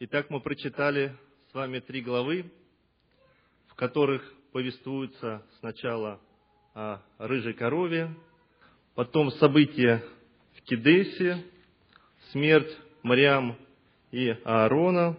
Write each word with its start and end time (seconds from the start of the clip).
Итак, 0.00 0.30
мы 0.30 0.38
прочитали 0.38 1.12
с 1.50 1.54
вами 1.54 1.80
три 1.80 2.02
главы, 2.02 2.44
в 3.66 3.74
которых 3.74 4.22
повествуется 4.52 5.42
сначала 5.58 6.20
о 6.72 7.00
рыжей 7.18 7.52
корове, 7.52 8.14
потом 8.94 9.32
события 9.32 10.00
в 10.54 10.62
Кедесе, 10.62 11.44
смерть 12.30 12.72
Мариам 13.02 13.56
и 14.12 14.28
Аарона, 14.44 15.16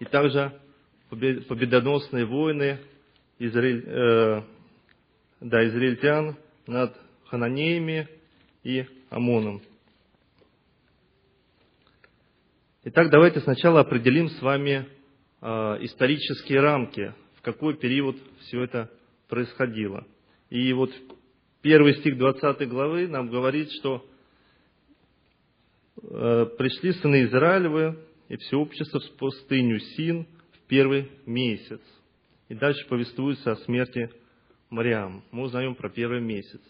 и 0.00 0.04
также 0.04 0.60
победоносные 1.08 2.24
войны 2.24 2.80
израиль, 3.38 3.84
э, 3.86 4.42
да, 5.42 5.64
израильтян 5.68 6.36
над 6.66 6.92
Хананеями 7.26 8.08
и 8.64 8.84
Амоном. 9.10 9.62
Итак, 12.82 13.10
давайте 13.10 13.40
сначала 13.40 13.80
определим 13.80 14.30
с 14.30 14.40
вами 14.40 14.88
э, 15.42 15.46
исторические 15.82 16.60
рамки, 16.60 17.12
в 17.36 17.42
какой 17.42 17.76
период 17.76 18.16
все 18.38 18.62
это 18.62 18.90
происходило. 19.28 20.06
И 20.48 20.72
вот 20.72 20.90
первый 21.60 21.96
стих 21.96 22.16
20 22.16 22.66
главы 22.70 23.06
нам 23.06 23.28
говорит, 23.28 23.70
что 23.72 24.02
э, 26.02 26.46
пришли 26.56 26.94
сыны 26.94 27.24
Израилевы 27.24 27.98
и 28.30 28.38
все 28.38 28.56
общество 28.56 28.98
в 28.98 29.12
пустыню 29.18 29.78
Син 29.78 30.26
в 30.52 30.66
первый 30.66 31.10
месяц. 31.26 31.82
И 32.48 32.54
дальше 32.54 32.88
повествуется 32.88 33.52
о 33.52 33.56
смерти 33.56 34.10
Мариам. 34.70 35.22
Мы 35.32 35.42
узнаем 35.42 35.74
про 35.74 35.90
первый 35.90 36.22
месяц. 36.22 36.62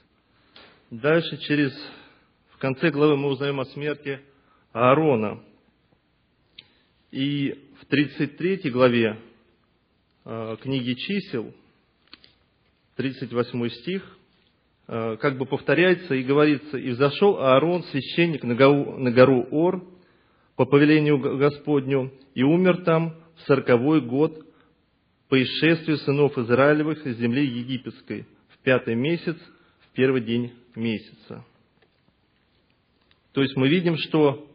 Дальше 0.91 1.37
через, 1.37 1.73
в 2.49 2.59
конце 2.59 2.91
главы 2.91 3.17
мы 3.17 3.29
узнаем 3.29 3.61
о 3.61 3.65
смерти 3.67 4.19
Аарона. 4.73 5.45
И 7.11 7.59
в 7.81 7.87
33 7.87 8.71
главе 8.71 9.19
э, 10.25 10.57
книги 10.63 10.93
чисел, 10.95 11.53
38 12.97 13.69
стих, 13.69 14.19
э, 14.87 15.17
как 15.17 15.37
бы 15.37 15.47
повторяется 15.47 16.15
и 16.15 16.23
говорится, 16.23 16.79
«И 16.79 16.91
взошел 16.91 17.39
Аарон, 17.39 17.83
священник, 17.85 18.45
на 18.45 18.55
гору, 18.55 19.49
Ор, 19.51 19.85
по 20.55 20.67
повелению 20.67 21.19
Господню, 21.19 22.13
и 22.35 22.45
умер 22.45 22.85
там 22.85 23.17
в 23.37 23.41
сороковой 23.47 24.03
год 24.03 24.47
по 25.29 25.43
исшествию 25.43 25.97
сынов 25.99 26.37
Израилевых 26.39 27.07
из 27.07 27.17
земли 27.19 27.45
египетской, 27.45 28.27
в 28.51 28.59
пятый 28.59 28.95
месяц, 28.95 29.37
в 29.81 29.95
первый 29.95 30.21
день 30.21 30.53
месяца. 30.77 31.45
То 33.33 33.43
есть 33.43 33.57
мы 33.57 33.69
видим, 33.69 33.97
что 33.97 34.50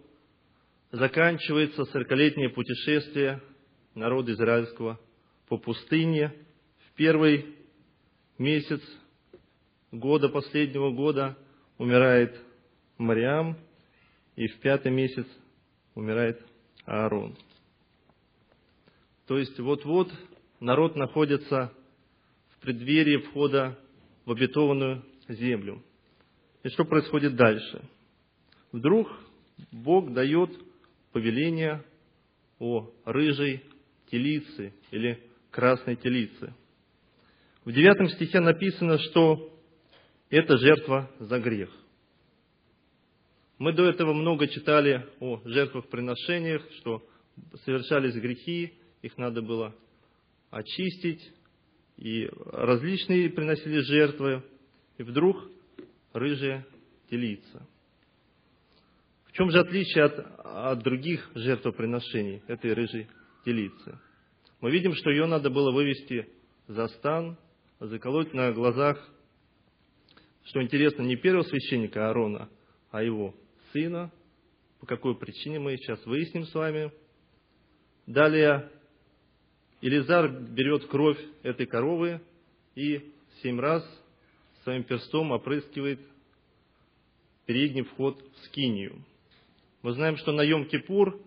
заканчивается 0.95 1.85
сорокалетнее 1.85 2.49
путешествие 2.49 3.41
народа 3.95 4.31
израильского 4.31 4.99
по 5.47 5.57
пустыне. 5.57 6.33
В 6.87 6.93
первый 6.95 7.55
месяц 8.37 8.81
года, 9.91 10.29
последнего 10.29 10.91
года, 10.91 11.37
умирает 11.77 12.35
Мариам, 12.97 13.57
и 14.35 14.47
в 14.47 14.59
пятый 14.59 14.91
месяц 14.91 15.27
умирает 15.95 16.41
Аарон. 16.85 17.35
То 19.27 19.37
есть 19.37 19.59
вот-вот 19.59 20.11
народ 20.59 20.95
находится 20.95 21.73
в 22.51 22.61
преддверии 22.61 23.17
входа 23.17 23.77
в 24.25 24.31
обетованную 24.31 25.03
землю. 25.27 25.83
И 26.63 26.69
что 26.69 26.85
происходит 26.85 27.35
дальше? 27.35 27.83
Вдруг 28.71 29.09
Бог 29.71 30.13
дает 30.13 30.51
повеление 31.15 31.81
о 32.59 32.91
рыжей 33.05 33.63
телице 34.11 34.73
или 34.91 35.23
красной 35.49 35.95
телице. 35.95 36.53
В 37.63 37.71
девятом 37.71 38.09
стихе 38.09 38.41
написано, 38.41 38.97
что 38.99 39.57
это 40.29 40.57
жертва 40.57 41.09
за 41.19 41.39
грех. 41.39 41.69
Мы 43.59 43.71
до 43.71 43.85
этого 43.85 44.11
много 44.11 44.49
читали 44.49 45.07
о 45.21 45.39
жертвах 45.45 45.87
приношениях, 45.87 46.69
что 46.79 47.01
совершались 47.63 48.15
грехи, 48.15 48.73
их 49.01 49.17
надо 49.17 49.41
было 49.41 49.73
очистить, 50.49 51.31
и 51.95 52.29
различные 52.47 53.29
приносили 53.29 53.79
жертвы, 53.79 54.43
и 54.97 55.03
вдруг 55.03 55.49
рыжая 56.11 56.67
телица. 57.09 57.65
Чем 59.35 59.51
же 59.51 59.59
отличие 59.59 60.05
от, 60.05 60.17
от 60.45 60.79
других 60.79 61.29
жертвоприношений 61.35 62.41
этой 62.47 62.71
рыжей 62.71 63.09
телицы? 63.43 63.99
Мы 64.61 64.71
видим, 64.71 64.95
что 64.95 65.09
ее 65.09 65.25
надо 65.25 65.49
было 65.49 65.71
вывести 65.71 66.29
за 66.67 66.87
стан, 66.87 67.37
заколоть 67.81 68.33
на 68.33 68.53
глазах, 68.53 68.97
что 70.45 70.63
интересно, 70.63 71.01
не 71.01 71.17
первого 71.17 71.43
священника 71.43 72.07
Аарона, 72.07 72.49
а 72.91 73.03
его 73.03 73.35
сына. 73.73 74.09
По 74.79 74.85
какой 74.85 75.17
причине 75.17 75.59
мы 75.59 75.75
сейчас 75.75 76.05
выясним 76.05 76.45
с 76.45 76.53
вами. 76.53 76.93
Далее 78.07 78.71
Илизар 79.81 80.29
берет 80.29 80.85
кровь 80.85 81.19
этой 81.43 81.65
коровы 81.65 82.21
и 82.75 83.13
семь 83.41 83.59
раз 83.59 83.83
своим 84.63 84.83
перстом 84.83 85.31
опрыскивает 85.31 85.99
передний 87.45 87.83
вход 87.83 88.17
в 88.21 88.45
скинию. 88.45 89.03
Мы 89.85 89.91
знаем, 89.91 90.17
что 90.17 90.31
на 90.31 90.41
Йом-Кипур 90.41 91.21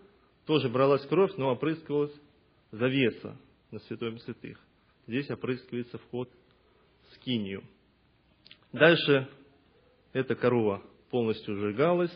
тоже 0.45 0.69
бралась 0.69 1.07
кровь, 1.07 1.31
но 1.37 1.53
опрыскивалась 1.53 2.13
завеса 2.73 3.37
на 3.71 3.79
святом 3.79 4.19
святых. 4.19 4.59
Здесь 5.07 5.31
опрыскивается 5.31 5.97
вход 5.99 6.29
в 7.09 7.15
скинию. 7.15 7.63
Дальше 8.73 9.29
эта 10.13 10.35
корова 10.35 10.83
полностью 11.09 11.55
сжигалась, 11.55 12.11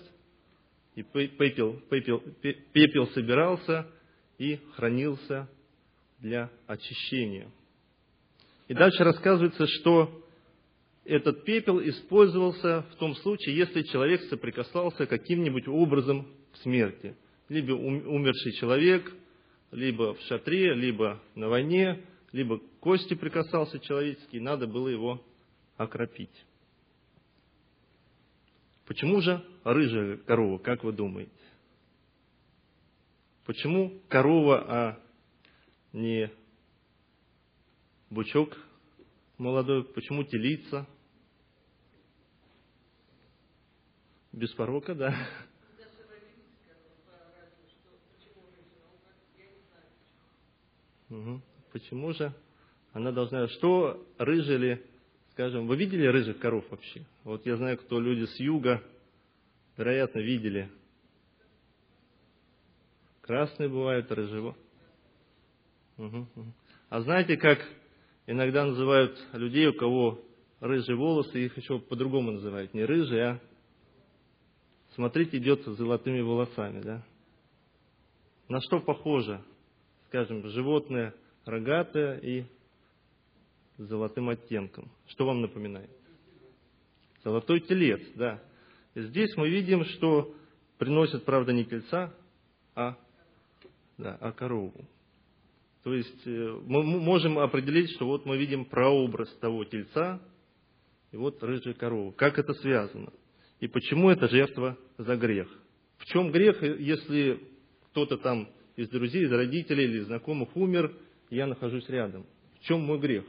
и 0.96 1.04
пепел, 1.04 1.80
пепел, 1.88 2.18
пепел 2.72 3.06
собирался 3.12 3.86
и 4.38 4.56
хранился 4.74 5.48
для 6.18 6.50
очищения. 6.66 7.52
И 8.66 8.74
дальше 8.74 9.04
рассказывается, 9.04 9.68
что 9.68 10.21
этот 11.04 11.44
пепел 11.44 11.80
использовался 11.80 12.82
в 12.92 12.96
том 12.96 13.14
случае, 13.16 13.56
если 13.56 13.82
человек 13.82 14.22
соприкасался 14.22 15.06
каким-нибудь 15.06 15.66
образом 15.66 16.28
в 16.52 16.58
смерти. 16.58 17.16
Либо 17.48 17.72
умерший 17.72 18.52
человек, 18.52 19.12
либо 19.72 20.14
в 20.14 20.20
шатре, 20.22 20.74
либо 20.74 21.20
на 21.34 21.48
войне, 21.48 22.04
либо 22.30 22.58
к 22.58 22.78
кости 22.80 23.14
прикасался 23.14 23.78
человеческий, 23.80 24.40
надо 24.40 24.66
было 24.66 24.88
его 24.88 25.24
окропить. 25.76 26.44
Почему 28.86 29.20
же 29.20 29.44
рыжая 29.64 30.18
корова, 30.18 30.58
как 30.58 30.84
вы 30.84 30.92
думаете? 30.92 31.30
Почему 33.44 34.00
корова, 34.08 34.64
а 34.68 35.00
не 35.92 36.30
бучок 38.08 38.56
молодой, 39.42 39.84
почему 39.84 40.24
телица? 40.24 40.86
Без 44.32 44.50
порока, 44.54 44.94
да. 44.94 45.14
Почему 51.72 52.12
же 52.12 52.32
она 52.92 53.12
должна... 53.12 53.48
Что 53.48 54.06
рыжили, 54.16 54.86
скажем, 55.32 55.66
вы 55.66 55.76
видели 55.76 56.06
рыжих 56.06 56.38
коров 56.38 56.64
вообще? 56.70 57.04
Вот 57.24 57.44
я 57.44 57.56
знаю, 57.56 57.76
кто 57.78 58.00
люди 58.00 58.24
с 58.24 58.40
юга, 58.40 58.82
вероятно, 59.76 60.20
видели. 60.20 60.70
Красные 63.20 63.68
бывают, 63.68 64.10
рыжего. 64.10 64.56
Угу. 65.98 66.26
А 66.88 67.00
знаете, 67.02 67.36
как 67.36 67.58
иногда 68.32 68.64
называют 68.64 69.18
людей, 69.32 69.68
у 69.68 69.74
кого 69.74 70.20
рыжие 70.60 70.96
волосы, 70.96 71.44
их 71.44 71.56
еще 71.56 71.78
по-другому 71.78 72.32
называют. 72.32 72.72
Не 72.74 72.84
рыжие, 72.84 73.24
а 73.24 73.40
смотрите, 74.94 75.38
идет 75.38 75.62
с 75.64 75.76
золотыми 75.76 76.20
волосами, 76.20 76.80
да? 76.80 77.02
На 78.48 78.60
что 78.60 78.80
похоже? 78.80 79.42
Скажем, 80.06 80.46
животное 80.48 81.14
рогатое 81.44 82.18
и 82.18 82.44
с 83.76 83.82
золотым 83.82 84.28
оттенком. 84.28 84.90
Что 85.08 85.26
вам 85.26 85.42
напоминает? 85.42 85.90
Золотой 87.24 87.60
телец, 87.60 88.00
да. 88.14 88.42
Здесь 88.94 89.34
мы 89.36 89.48
видим, 89.48 89.84
что 89.84 90.34
приносят, 90.78 91.24
правда, 91.24 91.52
не 91.52 91.64
тельца, 91.64 92.12
а, 92.74 92.96
да, 93.96 94.16
а 94.20 94.32
корову. 94.32 94.84
То 95.82 95.94
есть 95.94 96.26
э, 96.26 96.60
мы 96.64 96.82
можем 96.82 97.38
определить, 97.38 97.90
что 97.92 98.06
вот 98.06 98.24
мы 98.24 98.36
видим 98.38 98.64
прообраз 98.64 99.28
того 99.40 99.64
тельца 99.64 100.22
и 101.10 101.16
вот 101.16 101.42
рыжая 101.42 101.74
корова. 101.74 102.12
Как 102.12 102.38
это 102.38 102.52
связано? 102.54 103.12
И 103.60 103.66
почему 103.66 104.10
это 104.10 104.28
жертва 104.28 104.78
за 104.98 105.16
грех? 105.16 105.48
В 105.98 106.06
чем 106.06 106.30
грех, 106.30 106.62
если 106.62 107.40
кто-то 107.90 108.16
там 108.18 108.48
из 108.76 108.88
друзей, 108.88 109.24
из 109.24 109.32
родителей 109.32 109.84
или 109.84 110.00
знакомых 110.00 110.56
умер, 110.56 110.96
я 111.30 111.46
нахожусь 111.46 111.88
рядом. 111.88 112.26
В 112.60 112.64
чем 112.64 112.80
мой 112.80 112.98
грех? 112.98 113.24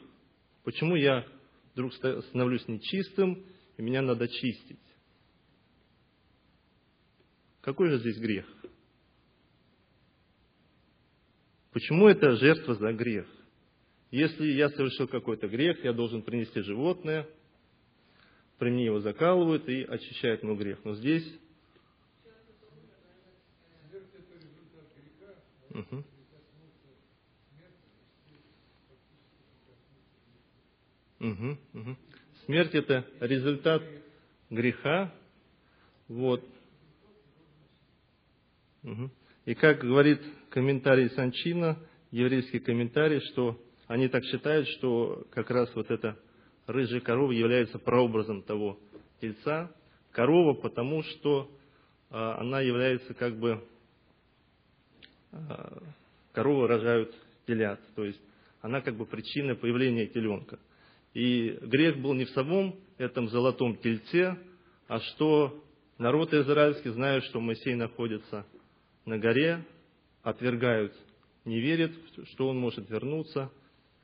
Почему 0.63 0.95
я 0.95 1.25
вдруг 1.73 1.93
становлюсь 1.93 2.67
нечистым, 2.67 3.43
и 3.77 3.81
меня 3.81 4.01
надо 4.01 4.27
чистить? 4.27 4.79
Какой 7.61 7.89
же 7.89 7.97
здесь 7.99 8.17
грех? 8.19 8.45
Почему 11.73 12.07
это 12.07 12.35
жертва 12.35 12.75
за 12.75 12.93
грех? 12.93 13.25
Если 14.11 14.45
я 14.51 14.69
совершил 14.69 15.07
какой-то 15.07 15.47
грех, 15.47 15.83
я 15.83 15.91
должен 15.91 16.21
принести 16.21 16.61
животное, 16.61 17.27
при 18.59 18.69
мне 18.69 18.85
его 18.85 18.99
закалывают 18.99 19.67
и 19.67 19.81
очищают 19.83 20.43
мой 20.43 20.55
грех. 20.55 20.79
Но 20.85 20.93
здесь... 20.93 21.27
Смерть 32.45 32.75
это 32.75 33.07
результат 33.19 33.81
греха. 34.51 35.11
Вот. 36.07 36.45
Угу. 38.83 39.09
И 39.45 39.55
как 39.55 39.79
говорит 39.79 40.21
комментарий 40.49 41.09
Санчина, 41.09 41.77
еврейский 42.11 42.59
комментарий, 42.59 43.19
что 43.31 43.59
они 43.87 44.07
так 44.07 44.23
считают, 44.23 44.67
что 44.69 45.25
как 45.31 45.49
раз 45.49 45.69
вот 45.75 45.91
эта 45.91 46.17
рыжая 46.65 47.01
корова 47.01 47.31
является 47.31 47.77
прообразом 47.77 48.41
того 48.43 48.79
тельца. 49.19 49.69
Корова, 50.11 50.53
потому 50.53 51.03
что 51.03 51.51
а, 52.09 52.39
она 52.39 52.61
является 52.61 53.13
как 53.13 53.37
бы... 53.37 53.63
А, 55.31 55.83
коровы 56.31 56.67
рожают 56.67 57.13
телят, 57.45 57.79
то 57.95 58.05
есть 58.05 58.21
она 58.61 58.81
как 58.81 58.95
бы 58.95 59.05
причина 59.05 59.55
появления 59.55 60.07
теленка. 60.07 60.57
И 61.13 61.59
грех 61.61 61.97
был 61.97 62.13
не 62.13 62.25
в 62.25 62.29
самом 62.29 62.75
этом 62.97 63.27
золотом 63.27 63.75
тельце, 63.77 64.37
а 64.87 64.99
что 64.99 65.63
народ 65.97 66.33
израильский, 66.33 66.89
зная, 66.89 67.21
что 67.21 67.39
Моисей 67.39 67.75
находится 67.75 68.45
на 69.05 69.17
горе, 69.17 69.63
отвергают, 70.21 70.93
не 71.45 71.59
верят, 71.59 71.91
что 72.31 72.47
он 72.47 72.57
может 72.59 72.89
вернуться– 72.89 73.51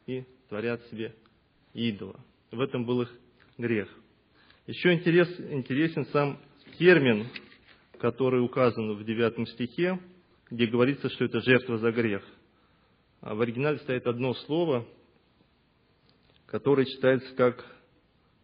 и 0.10 0.26
творят 0.48 0.82
себе 0.88 1.16
идола. 1.74 2.20
В 2.52 2.60
этом 2.60 2.84
был 2.86 3.04
их 3.04 3.14
грех. 3.58 3.88
Еще 4.66 4.94
интерес, 4.94 5.30
интересен 5.40 6.06
сам 6.08 6.40
термин, 6.80 7.28
который 8.00 8.44
указан 8.44 8.96
в 8.96 9.04
девятом 9.04 9.46
стихе, 9.46 10.00
где 10.50 10.66
говорится, 10.66 11.10
что 11.10 11.26
это 11.26 11.42
жертва 11.42 11.78
за 11.78 11.92
грех. 11.92 12.24
А 13.22 13.36
в 13.36 13.42
оригинале 13.42 13.78
стоит 13.80 14.08
одно 14.08 14.34
слово, 14.34 14.88
которое 16.48 16.86
читается 16.86 17.36
как 17.36 17.64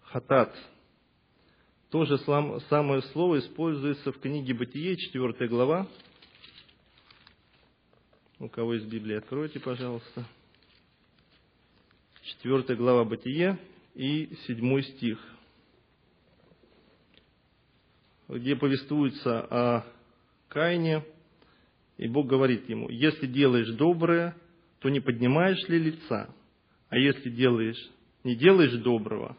хатат. 0.01 0.55
То 1.89 2.05
же 2.05 2.17
самое 2.19 3.01
слово 3.13 3.39
используется 3.39 4.11
в 4.11 4.19
книге 4.19 4.53
Бытие, 4.53 4.97
4 4.97 5.47
глава. 5.47 5.87
У 8.37 8.49
кого 8.49 8.73
есть 8.73 8.87
Библия, 8.87 9.19
откройте, 9.19 9.61
пожалуйста. 9.61 10.27
4 12.41 12.75
глава 12.75 13.05
Бытие 13.05 13.57
и 13.93 14.35
7 14.45 14.81
стих, 14.81 15.17
где 18.27 18.57
повествуется 18.57 19.39
о 19.39 19.85
Каине, 20.49 21.05
и 21.97 22.09
Бог 22.09 22.27
говорит 22.27 22.67
ему, 22.67 22.89
если 22.89 23.25
делаешь 23.25 23.69
доброе, 23.69 24.35
то 24.79 24.89
не 24.89 24.99
поднимаешь 24.99 25.65
ли 25.69 25.79
лица, 25.79 26.29
а 26.89 26.97
если 26.97 27.29
делаешь, 27.29 27.89
не 28.25 28.35
делаешь 28.35 28.73
доброго, 28.81 29.37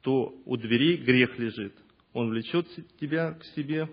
то 0.00 0.34
у 0.46 0.56
дверей 0.56 0.96
грех 0.96 1.38
лежит. 1.38 1.74
Он 2.14 2.30
влечет 2.30 2.66
тебя 2.98 3.34
к 3.34 3.44
себе, 3.56 3.90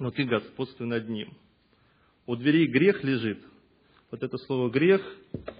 но 0.00 0.10
ты 0.10 0.24
господствуй 0.24 0.88
над 0.88 1.08
ним. 1.08 1.32
У 2.26 2.34
дверей 2.34 2.66
грех 2.66 3.04
лежит. 3.04 3.38
Вот 4.10 4.22
это 4.22 4.38
слово 4.38 4.70
грех 4.70 5.02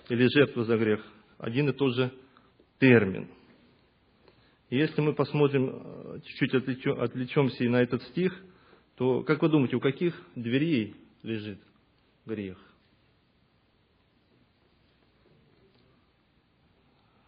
или 0.09 0.29
жертва 0.29 0.65
за 0.65 0.77
грех 0.77 1.05
один 1.39 1.69
и 1.69 1.73
тот 1.73 1.95
же 1.95 2.13
термин. 2.79 3.29
И 4.71 4.77
если 4.77 5.01
мы 5.01 5.15
посмотрим, 5.15 5.71
э, 5.71 6.21
чуть-чуть 6.25 6.55
отвлечемся 6.55 7.65
и 7.65 7.69
на 7.69 7.83
этот 7.83 8.03
стих, 8.05 8.37
то, 8.97 9.23
как 9.23 9.43
вы 9.43 9.49
думаете, 9.49 9.77
у 9.77 9.81
каких 9.81 10.21
дверей 10.35 10.97
лежит 11.23 11.61
грех? 12.25 12.59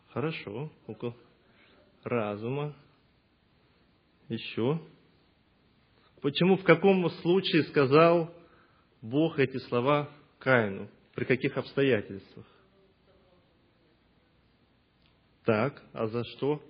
Хорошо, 0.09 0.73
около 0.87 1.15
разума. 2.03 2.75
Еще. 4.29 4.81
Почему, 6.21 6.57
в 6.57 6.65
каком 6.65 7.09
случае 7.11 7.65
сказал 7.65 8.35
Бог 9.01 9.39
эти 9.39 9.59
слова 9.59 10.11
Каину? 10.39 10.89
При 11.19 11.25
каких 11.25 11.57
обстоятельствах? 11.57 12.47
Так, 15.45 15.83
а 15.93 16.07
за 16.07 16.23
что? 16.23 16.63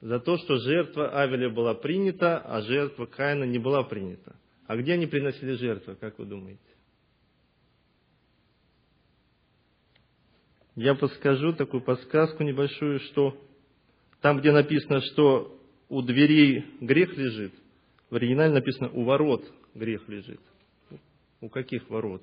За 0.00 0.20
то, 0.20 0.38
что 0.38 0.56
жертва 0.56 1.10
Авеля 1.20 1.50
была 1.50 1.74
принята, 1.74 2.38
а 2.38 2.62
жертва 2.62 3.04
Каина 3.04 3.44
не 3.44 3.58
была 3.58 3.82
принята. 3.84 4.36
А 4.66 4.74
где 4.74 4.94
они 4.94 5.06
приносили 5.06 5.52
жертвы, 5.52 5.96
как 5.96 6.18
вы 6.18 6.24
думаете? 6.24 6.62
Я 10.76 10.94
подскажу 10.94 11.52
такую 11.52 11.82
подсказку 11.82 12.42
небольшую, 12.42 13.00
что 13.00 13.38
там, 14.22 14.40
где 14.40 14.50
написано, 14.50 15.02
что 15.12 15.60
у 15.90 16.00
дверей 16.00 16.64
грех 16.80 17.14
лежит, 17.18 17.52
в 18.10 18.14
оригинале 18.14 18.52
написано, 18.52 18.90
у 18.90 19.04
ворот 19.04 19.44
грех 19.74 20.08
лежит. 20.08 20.40
У 21.40 21.48
каких 21.48 21.88
ворот? 21.88 22.22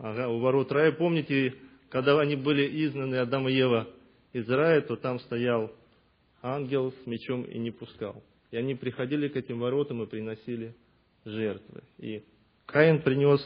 ага, 0.00 0.28
у 0.28 0.38
ворот 0.38 0.72
рая. 0.72 0.92
Помните, 0.92 1.54
когда 1.88 2.18
они 2.20 2.36
были 2.36 2.86
изгнаны, 2.86 3.16
Адам 3.16 3.48
и 3.48 3.52
Ева 3.52 3.88
из 4.32 4.48
рая, 4.48 4.80
то 4.80 4.96
там 4.96 5.20
стоял 5.20 5.72
ангел 6.42 6.92
с 6.92 7.06
мечом 7.06 7.42
и 7.44 7.58
не 7.58 7.70
пускал. 7.70 8.22
И 8.50 8.56
они 8.56 8.74
приходили 8.74 9.28
к 9.28 9.36
этим 9.36 9.60
воротам 9.60 10.02
и 10.02 10.06
приносили 10.06 10.74
жертвы. 11.24 11.82
И 11.98 12.24
Каин 12.66 13.02
принес 13.02 13.40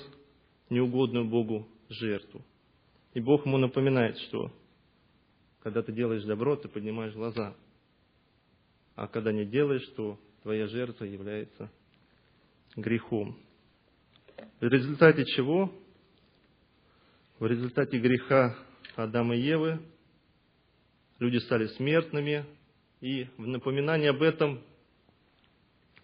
неугодную 0.71 1.27
Богу 1.27 1.69
жертву. 1.89 2.43
И 3.13 3.21
Бог 3.21 3.47
ему 3.47 3.59
напоминает, 3.59 4.19
что 4.19 4.51
когда 5.63 5.83
ты 5.83 5.93
делаешь 5.93 6.25
добро, 6.25 6.57
ты 6.57 6.69
поднимаешь 6.69 7.15
глаза. 7.15 7.55
А 8.97 9.09
когда 9.09 9.33
не 9.33 9.45
делаешь, 9.45 9.87
то 9.97 10.19
твоя 10.45 10.67
жертва 10.69 11.07
является 11.07 11.71
грехом. 12.77 13.37
В 14.61 14.69
результате 14.69 15.25
чего 15.25 15.73
в 17.39 17.47
результате 17.47 17.99
греха 17.99 18.55
Адама 18.95 19.35
и 19.37 19.41
Евы 19.41 19.81
люди 21.19 21.39
стали 21.39 21.67
смертными, 21.69 22.45
и 23.01 23.25
в 23.39 23.47
напоминание 23.47 24.11
об 24.11 24.23
этом 24.23 24.63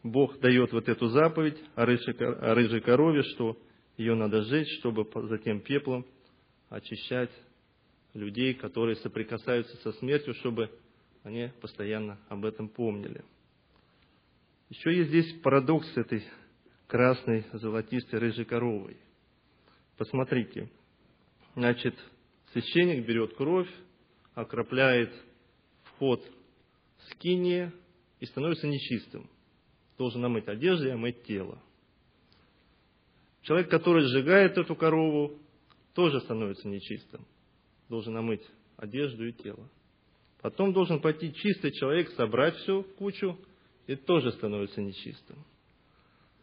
Бог 0.02 0.40
дает 0.40 0.72
вот 0.72 0.88
эту 0.88 1.08
заповедь 1.08 1.62
о 1.74 1.84
рыжей, 1.84 2.14
о 2.14 2.54
рыжей 2.54 2.80
корове, 2.80 3.22
что 3.22 3.58
ее 3.98 4.14
надо 4.14 4.42
сжечь, 4.44 4.78
чтобы 4.78 5.06
затем 5.28 5.60
пеплом 5.60 6.06
очищать 6.70 7.30
людей, 8.14 8.54
которые 8.54 8.96
соприкасаются 8.96 9.76
со 9.82 9.92
смертью, 9.98 10.32
чтобы 10.34 10.70
они 11.24 11.50
постоянно 11.60 12.18
об 12.30 12.46
этом 12.46 12.70
помнили. 12.70 13.22
Еще 14.70 14.96
есть 14.96 15.10
здесь 15.10 15.40
парадокс 15.42 15.96
этой 15.96 16.24
красной, 16.86 17.44
золотистой, 17.52 18.18
рыжей 18.18 18.44
коровой. 18.44 18.96
Посмотрите, 19.96 20.70
Значит, 21.54 21.94
священник 22.52 23.06
берет 23.06 23.34
кровь, 23.34 23.68
окропляет 24.34 25.12
вход 25.82 26.24
скинии 27.10 27.72
и 28.20 28.26
становится 28.26 28.66
нечистым. 28.66 29.28
Должен 29.98 30.22
намыть 30.22 30.46
одежду 30.48 30.86
и 30.86 30.90
омыть 30.90 31.22
тело. 31.24 31.60
Человек, 33.42 33.68
который 33.70 34.04
сжигает 34.04 34.56
эту 34.56 34.76
корову, 34.76 35.38
тоже 35.94 36.20
становится 36.20 36.68
нечистым. 36.68 37.26
Должен 37.88 38.14
намыть 38.14 38.42
одежду 38.76 39.26
и 39.26 39.32
тело. 39.32 39.68
Потом 40.40 40.72
должен 40.72 41.00
пойти 41.00 41.34
чистый 41.34 41.72
человек, 41.72 42.10
собрать 42.10 42.54
все 42.56 42.82
в 42.82 42.94
кучу, 42.94 43.36
и 43.90 43.96
тоже 43.96 44.30
становится 44.30 44.80
нечистым. 44.80 45.44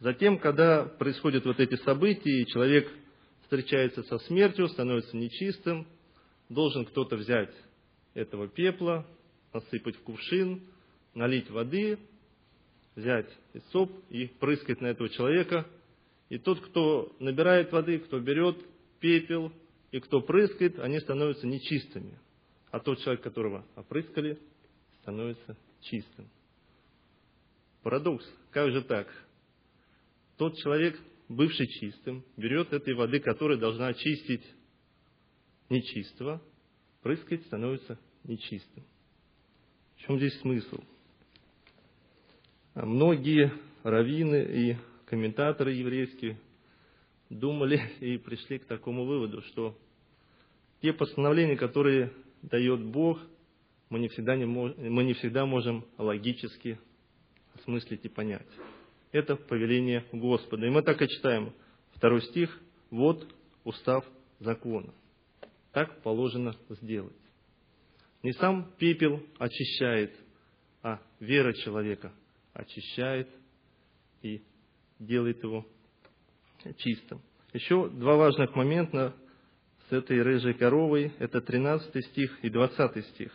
Затем, 0.00 0.38
когда 0.38 0.84
происходят 0.84 1.46
вот 1.46 1.58
эти 1.58 1.76
события, 1.76 2.42
и 2.42 2.46
человек 2.46 2.92
встречается 3.40 4.02
со 4.02 4.18
смертью, 4.18 4.68
становится 4.68 5.16
нечистым, 5.16 5.86
должен 6.50 6.84
кто-то 6.84 7.16
взять 7.16 7.54
этого 8.12 8.48
пепла, 8.48 9.06
насыпать 9.54 9.96
в 9.96 10.02
кувшин, 10.02 10.60
налить 11.14 11.48
воды, 11.48 11.98
взять 12.94 13.30
соп 13.72 13.90
и 14.10 14.26
прыскать 14.26 14.82
на 14.82 14.88
этого 14.88 15.08
человека. 15.08 15.66
И 16.28 16.36
тот, 16.36 16.60
кто 16.60 17.16
набирает 17.18 17.72
воды, 17.72 17.98
кто 18.00 18.20
берет 18.20 18.58
пепел 19.00 19.50
и 19.90 20.00
кто 20.00 20.20
прыскает, 20.20 20.78
они 20.80 21.00
становятся 21.00 21.46
нечистыми. 21.46 22.18
А 22.70 22.78
тот 22.78 22.98
человек, 22.98 23.22
которого 23.22 23.64
опрыскали, 23.74 24.38
становится 25.00 25.56
чистым. 25.80 26.28
Парадокс. 27.88 28.22
Как 28.50 28.70
же 28.70 28.82
так? 28.82 29.08
Тот 30.36 30.54
человек, 30.58 31.00
бывший 31.30 31.66
чистым, 31.68 32.22
берет 32.36 32.70
этой 32.70 32.92
воды, 32.92 33.18
которая 33.18 33.56
должна 33.56 33.86
очистить 33.86 34.44
нечистого, 35.70 36.42
прыскать 37.00 37.46
становится 37.46 37.98
нечистым. 38.24 38.84
В 39.96 40.00
чем 40.00 40.18
здесь 40.18 40.38
смысл? 40.40 40.82
А 42.74 42.84
многие 42.84 43.54
раввины 43.82 44.36
и 44.36 44.76
комментаторы 45.06 45.72
еврейские 45.72 46.38
думали 47.30 47.80
и 48.00 48.18
пришли 48.18 48.58
к 48.58 48.66
такому 48.66 49.06
выводу, 49.06 49.40
что 49.40 49.74
те 50.82 50.92
постановления, 50.92 51.56
которые 51.56 52.12
дает 52.42 52.84
Бог, 52.84 53.18
мы 53.88 53.98
не 53.98 54.08
всегда, 54.08 54.36
не 54.36 54.44
мож, 54.44 54.76
мы 54.76 55.04
не 55.04 55.14
всегда 55.14 55.46
можем 55.46 55.86
логически 55.96 56.78
осмыслить 57.58 58.04
и 58.04 58.08
понять. 58.08 58.46
Это 59.12 59.36
повеление 59.36 60.04
Господа. 60.12 60.66
И 60.66 60.70
мы 60.70 60.82
так 60.82 61.00
и 61.02 61.08
читаем. 61.08 61.52
Второй 61.94 62.22
стих. 62.22 62.58
Вот 62.90 63.26
устав 63.64 64.04
закона. 64.40 64.92
Так 65.72 66.02
положено 66.02 66.56
сделать. 66.68 67.12
Не 68.22 68.32
сам 68.32 68.72
пепел 68.78 69.22
очищает, 69.38 70.12
а 70.82 71.00
вера 71.20 71.52
человека 71.52 72.12
очищает 72.52 73.28
и 74.22 74.42
делает 74.98 75.42
его 75.42 75.66
чистым. 76.78 77.20
Еще 77.52 77.88
два 77.88 78.16
важных 78.16 78.54
момента 78.54 79.14
с 79.88 79.92
этой 79.92 80.20
рыжей 80.22 80.54
коровой. 80.54 81.12
Это 81.18 81.40
13 81.40 82.04
стих 82.06 82.38
и 82.42 82.50
20 82.50 83.06
стих, 83.06 83.32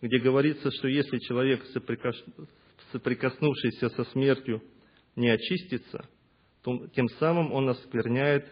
где 0.00 0.18
говорится, 0.18 0.70
что 0.70 0.88
если 0.88 1.18
человек, 1.18 1.64
соприкоснувшийся 2.92 3.88
со 3.90 4.04
смертью, 4.04 4.62
не 5.16 5.28
очистится, 5.28 6.08
то 6.62 6.86
тем 6.88 7.08
самым 7.20 7.52
он 7.52 7.68
оскверняет 7.68 8.46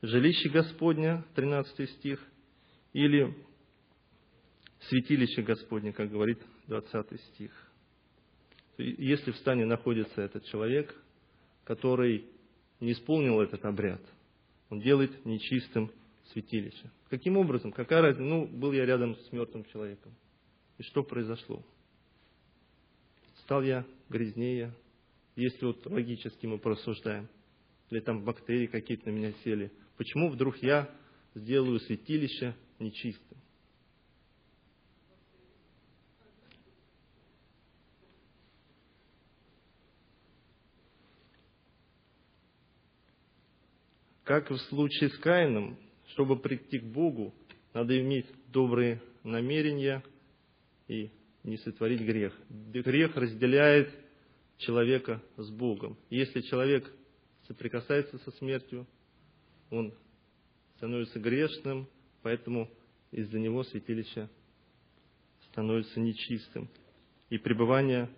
жилище 0.00 0.48
Господня, 0.48 1.24
13 1.34 1.90
стих, 1.90 2.24
или 2.92 3.34
святилище 4.88 5.42
Господне, 5.42 5.92
как 5.92 6.10
говорит 6.10 6.38
20 6.66 7.20
стих. 7.20 7.50
Если 8.78 9.30
в 9.30 9.36
стане 9.36 9.64
находится 9.64 10.22
этот 10.22 10.44
человек, 10.46 10.94
который 11.64 12.26
не 12.80 12.92
исполнил 12.92 13.40
этот 13.40 13.64
обряд, 13.64 14.00
он 14.70 14.80
делает 14.80 15.24
нечистым 15.24 15.90
святилище. 16.32 16.90
Каким 17.10 17.36
образом? 17.36 17.72
Какая 17.72 18.02
разница? 18.02 18.24
Ну, 18.24 18.46
был 18.46 18.72
я 18.72 18.86
рядом 18.86 19.16
с 19.16 19.32
мертвым 19.32 19.64
человеком. 19.66 20.14
И 20.78 20.82
что 20.82 21.02
произошло? 21.02 21.62
Стал 23.42 23.62
я 23.62 23.84
грязнее, 24.08 24.72
если 25.36 25.64
вот 25.64 25.84
логически 25.86 26.46
мы 26.46 26.58
просуждаем, 26.58 27.28
или 27.90 28.00
там 28.00 28.24
бактерии 28.24 28.66
какие-то 28.66 29.10
на 29.10 29.14
меня 29.14 29.32
сели. 29.44 29.72
Почему 29.96 30.30
вдруг 30.30 30.56
я 30.62 30.90
сделаю 31.34 31.80
святилище 31.80 32.54
нечистым? 32.78 33.38
Как 44.24 44.50
в 44.50 44.56
случае 44.56 45.10
с 45.10 45.18
Каином, 45.18 45.76
чтобы 46.08 46.38
прийти 46.38 46.78
к 46.78 46.84
Богу, 46.84 47.34
надо 47.74 48.00
иметь 48.00 48.26
добрые 48.46 49.02
намерения 49.24 50.02
и 50.86 51.10
не 51.44 51.56
сотворить 51.58 52.00
грех. 52.00 52.34
Грех 52.48 53.16
разделяет 53.16 53.92
человека 54.58 55.22
с 55.36 55.50
Богом. 55.50 55.96
Если 56.10 56.40
человек 56.42 56.90
соприкасается 57.48 58.18
со 58.18 58.30
смертью, 58.32 58.86
он 59.70 59.92
становится 60.76 61.18
грешным, 61.18 61.88
поэтому 62.22 62.70
из-за 63.10 63.38
него 63.38 63.64
святилище 63.64 64.28
становится 65.50 66.00
нечистым. 66.00 66.68
И 67.30 67.38
пребывание 67.38 68.08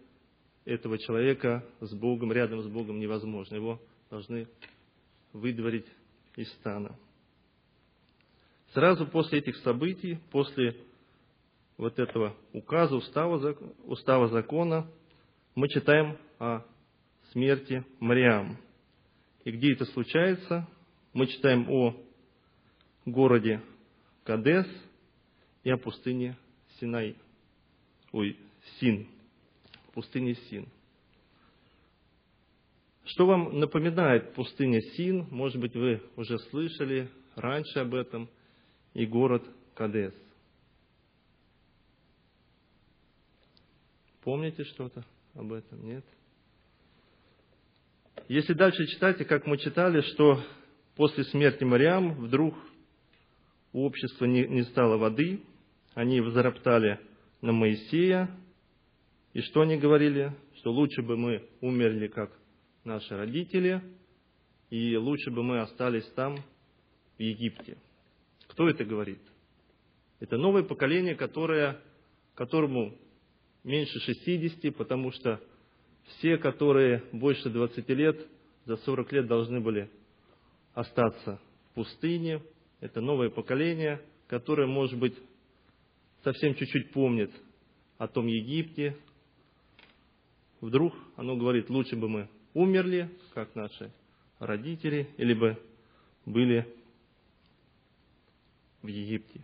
этого 0.64 0.98
человека 0.98 1.64
с 1.80 1.92
Богом, 1.94 2.32
рядом 2.32 2.62
с 2.62 2.66
Богом 2.66 2.98
невозможно. 2.98 3.54
Его 3.54 3.80
должны 4.10 4.48
выдворить 5.32 5.86
из 6.36 6.50
стана. 6.54 6.96
Сразу 8.72 9.06
после 9.06 9.38
этих 9.38 9.56
событий, 9.58 10.18
после 10.30 10.76
вот 11.76 11.98
этого 11.98 12.36
указа, 12.52 12.94
устава, 12.96 13.56
устава 13.84 14.28
закона, 14.28 14.90
мы 15.54 15.68
читаем 15.68 16.18
о 16.38 16.62
смерти 17.32 17.84
Мариам. 18.00 18.56
И 19.44 19.50
где 19.50 19.72
это 19.72 19.84
случается? 19.86 20.66
Мы 21.12 21.26
читаем 21.26 21.68
о 21.70 21.94
городе 23.04 23.60
Кадес 24.24 24.66
и 25.62 25.70
о 25.70 25.76
пустыне 25.76 26.36
Синай. 26.80 27.16
Ой, 28.12 28.36
Син. 28.78 29.06
Пустыне 29.92 30.34
Син. 30.34 30.66
Что 33.04 33.26
вам 33.26 33.58
напоминает 33.58 34.32
пустыня 34.34 34.80
Син? 34.80 35.26
Может 35.30 35.60
быть, 35.60 35.74
вы 35.74 36.02
уже 36.16 36.38
слышали 36.50 37.08
раньше 37.36 37.80
об 37.80 37.94
этом. 37.94 38.28
И 38.94 39.06
город 39.06 39.44
Кадес. 39.74 40.14
Помните 44.24 44.64
что-то 44.64 45.04
об 45.34 45.52
этом? 45.52 45.86
Нет? 45.86 46.02
Если 48.26 48.54
дальше 48.54 48.86
читайте, 48.86 49.26
как 49.26 49.46
мы 49.46 49.58
читали, 49.58 50.00
что 50.00 50.42
после 50.96 51.24
смерти 51.24 51.62
Мариам 51.64 52.14
вдруг 52.14 52.54
у 53.74 53.84
общества 53.84 54.24
не, 54.24 54.46
не 54.46 54.62
стало 54.62 54.96
воды, 54.96 55.42
они 55.92 56.22
возроптали 56.22 57.00
на 57.42 57.52
Моисея, 57.52 58.30
и 59.34 59.42
что 59.42 59.60
они 59.60 59.76
говорили? 59.76 60.34
Что 60.56 60.72
лучше 60.72 61.02
бы 61.02 61.18
мы 61.18 61.46
умерли, 61.60 62.06
как 62.08 62.32
наши 62.82 63.14
родители, 63.14 63.82
и 64.70 64.96
лучше 64.96 65.30
бы 65.32 65.42
мы 65.42 65.60
остались 65.60 66.06
там, 66.12 66.38
в 67.18 67.20
Египте. 67.20 67.76
Кто 68.46 68.70
это 68.70 68.86
говорит? 68.86 69.20
Это 70.20 70.38
новое 70.38 70.62
поколение, 70.62 71.14
которое, 71.14 71.78
которому 72.34 72.96
меньше 73.64 73.98
60, 73.98 74.76
потому 74.76 75.10
что 75.10 75.40
все, 76.06 76.36
которые 76.36 77.02
больше 77.12 77.50
20 77.50 77.88
лет, 77.90 78.26
за 78.66 78.76
40 78.76 79.12
лет 79.12 79.26
должны 79.26 79.60
были 79.60 79.90
остаться 80.74 81.40
в 81.70 81.74
пустыне. 81.74 82.42
Это 82.80 83.00
новое 83.00 83.30
поколение, 83.30 84.00
которое, 84.26 84.66
может 84.66 84.98
быть, 84.98 85.14
совсем 86.22 86.54
чуть-чуть 86.54 86.92
помнит 86.92 87.30
о 87.98 88.06
том 88.06 88.26
Египте. 88.26 88.96
Вдруг 90.60 90.94
оно 91.16 91.36
говорит, 91.36 91.70
лучше 91.70 91.96
бы 91.96 92.08
мы 92.08 92.28
умерли, 92.52 93.10
как 93.34 93.54
наши 93.54 93.90
родители, 94.38 95.08
или 95.16 95.34
бы 95.34 95.58
были 96.26 96.66
в 98.82 98.86
Египте. 98.86 99.40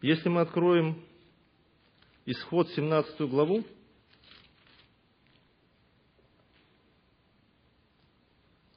Если 0.00 0.28
мы 0.28 0.42
откроем 0.42 1.02
исход 2.26 2.68
17 2.70 3.20
главу, 3.22 3.64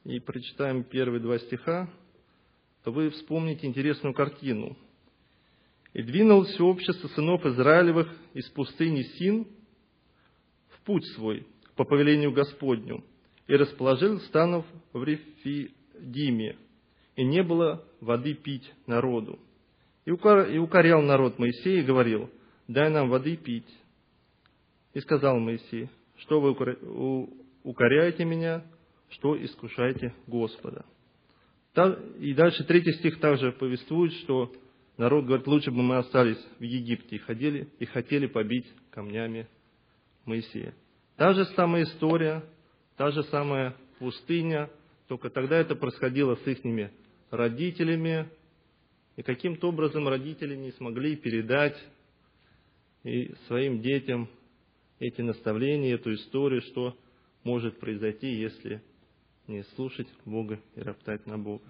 и 0.04 0.20
прочитаем 0.20 0.84
первые 0.84 1.20
два 1.20 1.38
стиха, 1.38 1.90
то 2.84 2.92
вы 2.92 3.10
вспомните 3.10 3.68
интересную 3.68 4.14
картину. 4.14 4.78
«И 5.94 6.02
двинулось 6.02 6.60
общество 6.60 7.08
сынов 7.10 7.46
Израилевых 7.46 8.14
из 8.34 8.48
пустыни 8.50 9.02
Син 9.18 9.48
в 10.70 10.82
путь 10.84 11.06
свой, 11.16 11.46
по 11.76 11.84
повелению 11.84 12.32
Господню, 12.32 13.04
и 13.48 13.56
расположил 13.56 14.20
станов 14.22 14.66
в 14.94 15.04
Рефидиме, 15.04 16.58
и 17.16 17.24
не 17.26 17.44
было 17.44 17.84
воды 18.00 18.34
пить 18.36 18.72
народу. 18.86 19.40
И 20.06 20.12
укорял 20.12 21.02
народ 21.02 21.40
Моисея 21.40 21.82
и 21.82 21.86
говорил, 21.86 22.30
дай 22.68 22.90
нам 22.90 23.10
воды 23.10 23.38
пить. 23.38 23.68
И 24.94 25.00
сказал 25.00 25.40
Моисей, 25.40 25.90
что 26.18 26.42
вы 26.42 27.30
укоряете 27.64 28.26
меня, 28.26 28.64
что 29.10 29.42
искушаете 29.42 30.14
Господа. 30.26 30.86
И 32.20 32.34
дальше 32.34 32.64
третий 32.64 32.94
стих 32.94 33.20
также 33.20 33.52
повествует, 33.52 34.12
что 34.24 34.52
народ 34.98 35.26
говорит, 35.26 35.46
лучше 35.46 35.70
бы 35.70 35.84
мы 35.84 35.98
остались 35.98 36.44
в 36.58 36.64
Египте 36.64 37.18
и 37.18 37.20
ходили 37.20 37.68
и 37.78 37.86
хотели 37.86 38.26
побить 38.26 38.66
камнями 38.90 39.48
Моисея. 40.26 40.74
Та 41.18 41.34
же 41.34 41.46
самая 41.56 41.84
история, 41.84 42.44
та 42.96 43.12
же 43.12 43.24
самая 43.26 43.76
пустыня, 44.00 44.70
только 45.08 45.30
тогда 45.30 45.58
это 45.58 45.76
происходило 45.76 46.36
с 46.36 46.48
их 46.48 46.60
родителями, 47.30 48.28
и 49.16 49.22
каким-то 49.22 49.70
образом 49.70 50.08
родители 50.08 50.56
не 50.56 50.72
смогли 50.74 51.16
передать 51.16 51.78
и 53.08 53.34
своим 53.48 53.82
детям 53.82 54.28
эти 55.00 55.22
наставления, 55.22 55.96
эту 55.96 56.14
историю, 56.14 56.62
что 56.62 56.98
может 57.44 57.80
произойти, 57.80 58.28
если 58.28 58.84
не 59.48 59.64
слушать 59.76 60.08
Бога 60.26 60.60
и 60.76 60.82
роптать 60.82 61.26
на 61.26 61.38
Бога. 61.38 61.64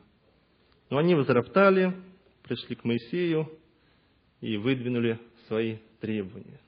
Но 0.89 0.97
они 0.97 1.13
возроптали, 1.13 1.93
пришли 2.41 2.75
к 2.75 2.83
Моисею 2.83 3.51
и 4.41 4.57
выдвинули 4.57 5.19
свои 5.47 5.77
требования. 5.99 6.59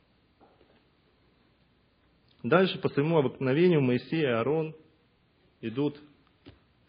Дальше, 2.43 2.77
по 2.79 2.89
своему 2.89 3.17
обыкновению, 3.17 3.81
Моисей 3.81 4.21
и 4.21 4.25
Аарон 4.25 4.75
идут 5.61 5.99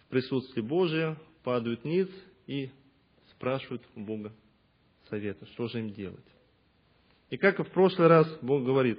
в 0.00 0.06
присутствие 0.10 0.64
Божие, 0.64 1.16
падают 1.42 1.84
ниц 1.84 2.10
и 2.46 2.70
спрашивают 3.30 3.82
у 3.94 4.00
Бога 4.00 4.32
совета, 5.08 5.46
что 5.46 5.66
же 5.68 5.78
им 5.78 5.92
делать. 5.94 6.26
И 7.30 7.37
как 7.37 7.60
и 7.60 7.62
в 7.62 7.70
прошлый 7.70 8.08
раз, 8.08 8.28
Бог 8.42 8.64
говорит, 8.64 8.99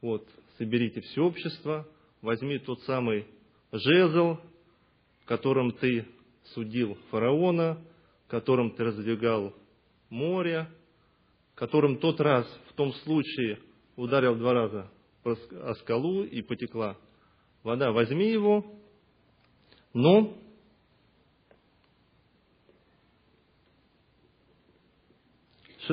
вот, 0.00 0.26
соберите 0.56 1.00
все 1.00 1.22
общество, 1.22 1.86
возьми 2.22 2.58
тот 2.58 2.80
самый 2.82 3.26
жезл, 3.72 4.38
которым 5.24 5.72
ты 5.72 6.06
судил 6.54 6.96
фараона, 7.10 7.78
которым 8.28 8.70
ты 8.70 8.84
раздвигал 8.84 9.54
море, 10.08 10.68
которым 11.56 11.98
тот 11.98 12.20
раз 12.20 12.46
в 12.70 12.74
том 12.74 12.92
случае 12.92 13.58
ударил 13.96 14.36
два 14.36 14.54
раза 14.54 14.90
о 15.24 15.74
скалу 15.74 16.22
и 16.22 16.40
потекла 16.42 16.96
вода. 17.64 17.90
Возьми 17.90 18.30
его, 18.30 18.64
но 19.92 20.38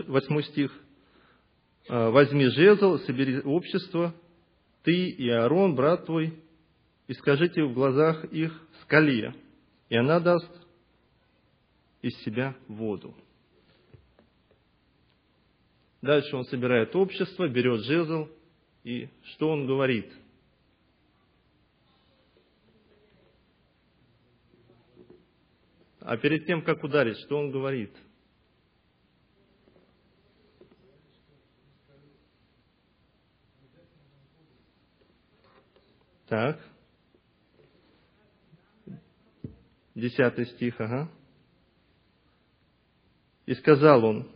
восьмой 0.07 0.43
стих. 0.43 0.84
«А, 1.87 2.09
возьми 2.09 2.45
жезл, 2.47 2.97
собери 2.99 3.41
общество, 3.41 4.13
ты 4.83 5.09
и 5.09 5.29
Аарон, 5.29 5.75
брат 5.75 6.05
твой, 6.05 6.39
и 7.07 7.13
скажите 7.13 7.63
в 7.63 7.73
глазах 7.73 8.25
их 8.25 8.67
скале, 8.81 9.35
и 9.89 9.95
она 9.95 10.19
даст 10.19 10.51
из 12.01 12.15
себя 12.23 12.55
воду. 12.67 13.15
Дальше 16.01 16.35
он 16.35 16.45
собирает 16.45 16.95
общество, 16.95 17.47
берет 17.47 17.81
жезл, 17.81 18.29
и 18.83 19.09
что 19.23 19.49
он 19.49 19.65
говорит? 19.65 20.11
А 25.99 26.17
перед 26.17 26.45
тем, 26.45 26.61
как 26.61 26.83
ударить, 26.83 27.17
что 27.21 27.39
он 27.39 27.49
говорит? 27.49 27.91
10 40.09 40.47
стих, 40.49 40.79
ага. 40.79 41.09
И 43.45 43.53
сказал 43.55 44.03
он, 44.05 44.27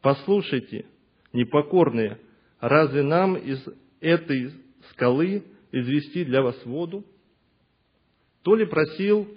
послушайте, 0.00 0.86
непокорные, 1.32 2.18
разве 2.60 3.02
нам 3.02 3.36
из 3.36 3.62
этой 4.00 4.52
скалы 4.90 5.44
извести 5.72 6.24
для 6.24 6.42
вас 6.42 6.64
воду? 6.64 7.04
То 8.42 8.54
ли 8.54 8.66
просил 8.66 9.28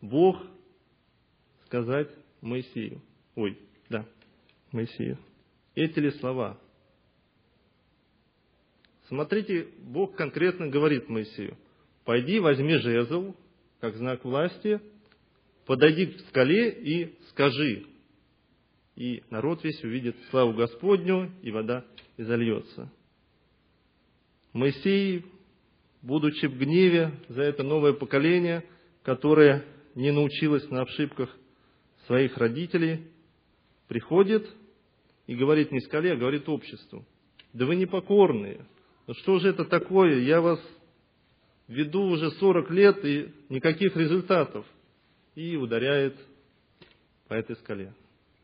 Бог 0.00 0.36
сказать 1.66 2.08
Моисею, 2.40 3.02
ой, 3.34 3.58
да, 3.88 4.06
Моисею, 4.72 5.18
эти 5.74 5.98
ли 5.98 6.10
слова? 6.12 6.58
Смотрите, 9.08 9.68
Бог 9.78 10.16
конкретно 10.16 10.68
говорит 10.68 11.08
Моисею, 11.08 11.56
пойди 12.04 12.40
возьми 12.40 12.76
жезл, 12.78 13.34
как 13.80 13.96
знак 13.96 14.24
власти, 14.24 14.80
подойди 15.66 16.06
к 16.06 16.20
скале 16.28 16.70
и 16.70 17.14
скажи, 17.30 17.86
и 18.94 19.22
народ 19.30 19.62
весь 19.62 19.82
увидит 19.84 20.16
славу 20.30 20.54
Господню, 20.54 21.30
и 21.42 21.50
вода 21.50 21.84
изольется. 22.16 22.90
Моисей, 24.52 25.26
будучи 26.00 26.46
в 26.46 26.56
гневе 26.58 27.12
за 27.28 27.42
это 27.42 27.62
новое 27.62 27.92
поколение, 27.92 28.64
которое 29.02 29.64
не 29.94 30.12
научилось 30.12 30.68
на 30.70 30.82
ошибках 30.82 31.36
своих 32.06 32.36
родителей, 32.38 33.06
приходит 33.88 34.48
и 35.26 35.34
говорит 35.34 35.72
не 35.72 35.80
скале, 35.80 36.12
а 36.12 36.16
говорит 36.16 36.48
обществу. 36.48 37.04
Да 37.52 37.66
вы 37.66 37.76
непокорные. 37.76 38.64
Ну 39.06 39.14
что 39.14 39.38
же 39.38 39.50
это 39.50 39.64
такое? 39.64 40.20
Я 40.20 40.40
вас 40.40 40.60
веду 41.68 42.02
уже 42.02 42.30
40 42.32 42.70
лет 42.70 43.04
и 43.04 43.32
никаких 43.48 43.96
результатов. 43.96 44.66
И 45.34 45.56
ударяет 45.56 46.16
по 47.28 47.34
этой 47.34 47.56
скале 47.56 47.92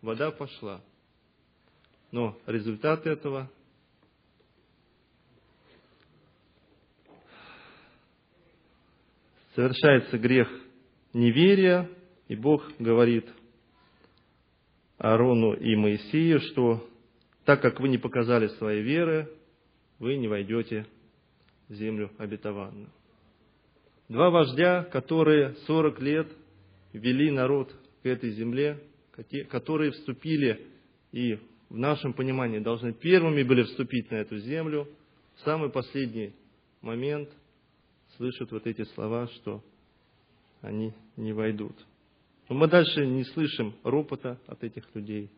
вода 0.03 0.31
пошла. 0.33 0.83
Но 2.11 2.37
результат 2.47 3.07
этого 3.07 3.51
совершается 9.55 10.19
грех 10.19 10.49
неверия, 11.15 11.89
и 12.29 12.37
Бог 12.37 12.71
говорит 12.79 13.27
Аарону 14.99 15.55
и 15.55 15.75
Моисею, 15.77 16.41
что 16.41 16.87
так 17.45 17.63
как 17.63 17.81
вы 17.81 17.89
не 17.89 17.99
показали 17.99 18.49
своей 18.49 18.83
веры, 18.83 19.31
вы 19.99 20.17
не 20.17 20.29
войдете 20.29 20.87
в 21.69 21.75
землю 21.75 22.11
обетованную. 22.19 22.91
Два 24.13 24.29
вождя, 24.29 24.85
которые 24.85 25.55
40 25.67 26.01
лет 26.01 26.31
вели 26.93 27.31
народ 27.31 27.75
к 28.03 28.07
этой 28.07 28.33
земле, 28.33 28.79
которые 29.49 29.91
вступили 29.93 30.67
и 31.13 31.37
в 31.71 31.79
нашем 31.79 32.13
понимании 32.13 32.59
должны 32.59 32.93
первыми 32.93 33.43
были 33.43 33.63
вступить 33.63 34.11
на 34.11 34.17
эту 34.17 34.37
землю, 34.37 34.87
в 35.37 35.41
самый 35.41 35.71
последний 35.71 36.35
момент 36.83 37.31
слышат 38.19 38.53
вот 38.53 38.67
эти 38.67 38.85
слова, 38.93 39.29
что 39.29 39.65
они 40.61 40.93
не 41.17 41.33
войдут. 41.33 41.75
Но 42.51 42.57
мы 42.57 42.69
дальше 42.69 43.07
не 43.07 43.25
слышим 43.25 43.75
ропота 43.83 44.39
от 44.47 44.63
этих 44.63 44.95
людей. 44.95 45.31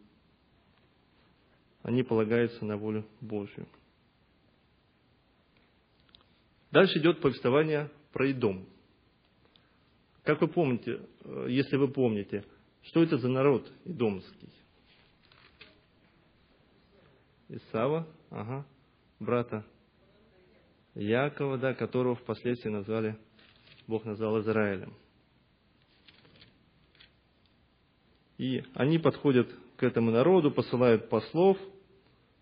Они 1.85 2.03
полагаются 2.03 2.65
на 2.65 2.77
волю 2.77 3.07
Божью. 3.21 3.69
Дальше 6.73 6.99
идет 6.99 7.21
повествование 7.21 7.89
про 8.15 8.31
Идом. 8.31 8.65
Как 10.23 10.41
вы 10.41 10.47
помните, 10.47 11.01
э, 11.25 11.47
если 11.51 11.77
вы 11.77 11.89
помните, 11.89 12.45
что 12.83 13.03
это 13.03 13.19
за 13.19 13.29
народ 13.29 13.71
идомский? 13.85 14.49
Исава, 17.49 18.07
ага, 18.31 18.65
брата 19.19 19.67
Якова, 20.95 21.59
да, 21.59 21.75
которого 21.75 22.15
впоследствии 22.15 22.71
назвали, 22.71 23.19
Бог 23.89 24.05
назвал 24.05 24.41
Израилем. 24.41 24.95
И 28.39 28.63
они 28.75 28.99
подходят 28.99 29.53
к 29.77 29.83
этому 29.83 30.13
народу, 30.13 30.53
посылают 30.53 31.09
послов 31.09 31.59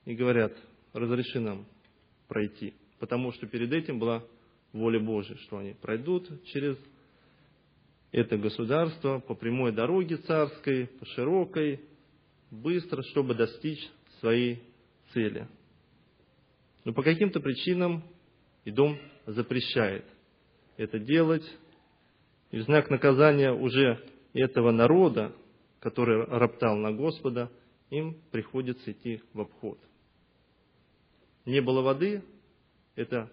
и 0.04 0.14
говорят, 0.14 0.52
разреши 0.92 1.40
нам 1.40 1.64
пройти. 2.28 2.74
Потому 2.98 3.32
что 3.32 3.46
перед 3.46 3.72
этим 3.72 3.98
была 3.98 4.22
воля 4.72 5.00
Божия, 5.00 5.37
что 5.38 5.58
они 5.58 5.74
пройдут 5.74 6.28
через 6.46 6.76
это 8.11 8.37
государство 8.37 9.20
по 9.20 9.35
прямой 9.35 9.72
дороге 9.72 10.18
царской, 10.18 10.87
по 10.87 11.06
широкой, 11.06 11.80
быстро, 12.50 13.02
чтобы 13.02 13.35
достичь 13.35 13.88
своей 14.20 14.62
цели. 15.12 15.48
Но 16.85 16.92
по 16.92 17.02
каким-то 17.02 17.40
причинам 17.40 18.04
Идом 18.64 18.96
запрещает 19.26 20.04
это 20.76 20.98
делать. 20.98 21.44
И 22.52 22.58
в 22.58 22.62
знак 22.62 22.90
наказания 22.90 23.52
уже 23.52 24.04
этого 24.35 24.70
народа, 24.70 25.35
который 25.80 26.24
роптал 26.24 26.76
на 26.76 26.92
Господа, 26.92 27.50
им 27.90 28.20
приходится 28.30 28.92
идти 28.92 29.20
в 29.32 29.40
обход. 29.40 29.78
Не 31.44 31.61
было 31.61 31.82
воды, 31.82 32.22
это 32.94 33.30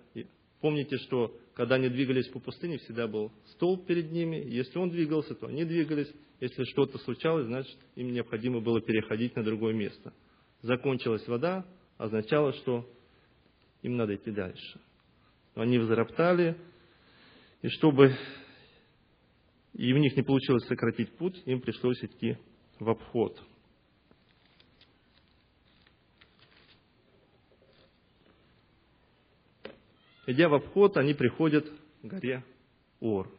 помните, 0.62 0.98
что 0.98 1.36
когда 1.54 1.76
они 1.76 1.89
двигались 1.89 2.28
по 2.28 2.39
пустыне, 2.39 2.78
всегда 2.78 3.08
был 3.08 3.32
столб 3.48 3.86
перед 3.86 4.12
ними. 4.12 4.38
Если 4.38 4.78
он 4.78 4.89
двигался, 4.89 5.36
то 5.36 5.48
они 5.48 5.65
двигались. 5.65 6.12
Если 6.39 6.63
что-то 6.63 6.98
случалось, 7.00 7.48
значит, 7.48 7.78
им 7.95 8.13
необходимо 8.13 8.62
было 8.62 8.80
переходить 8.82 9.36
на 9.36 9.43
другое 9.43 9.74
место. 9.74 10.13
Закончилась 10.62 11.28
вода, 11.28 11.65
означало, 11.98 12.54
что 12.54 12.89
им 13.82 13.98
надо 13.98 14.15
идти 14.15 14.32
дальше. 14.32 14.80
Но 15.56 15.63
они 15.63 15.80
возроптали, 15.80 16.58
и 17.62 17.67
чтобы 17.69 18.15
и 19.74 19.93
у 19.93 19.98
них 19.98 20.15
не 20.15 20.24
получилось 20.24 20.65
сократить 20.67 21.12
путь, 21.17 21.41
им 21.45 21.62
пришлось 21.62 22.04
идти 22.04 22.38
в 22.80 22.89
обход. 22.89 23.41
Идя 30.30 30.48
в 30.48 30.54
обход, 30.54 30.96
они 30.96 31.15
приходят 31.15 31.68
к 31.68 32.06
горе 32.06 32.44
Ор. 33.00 33.32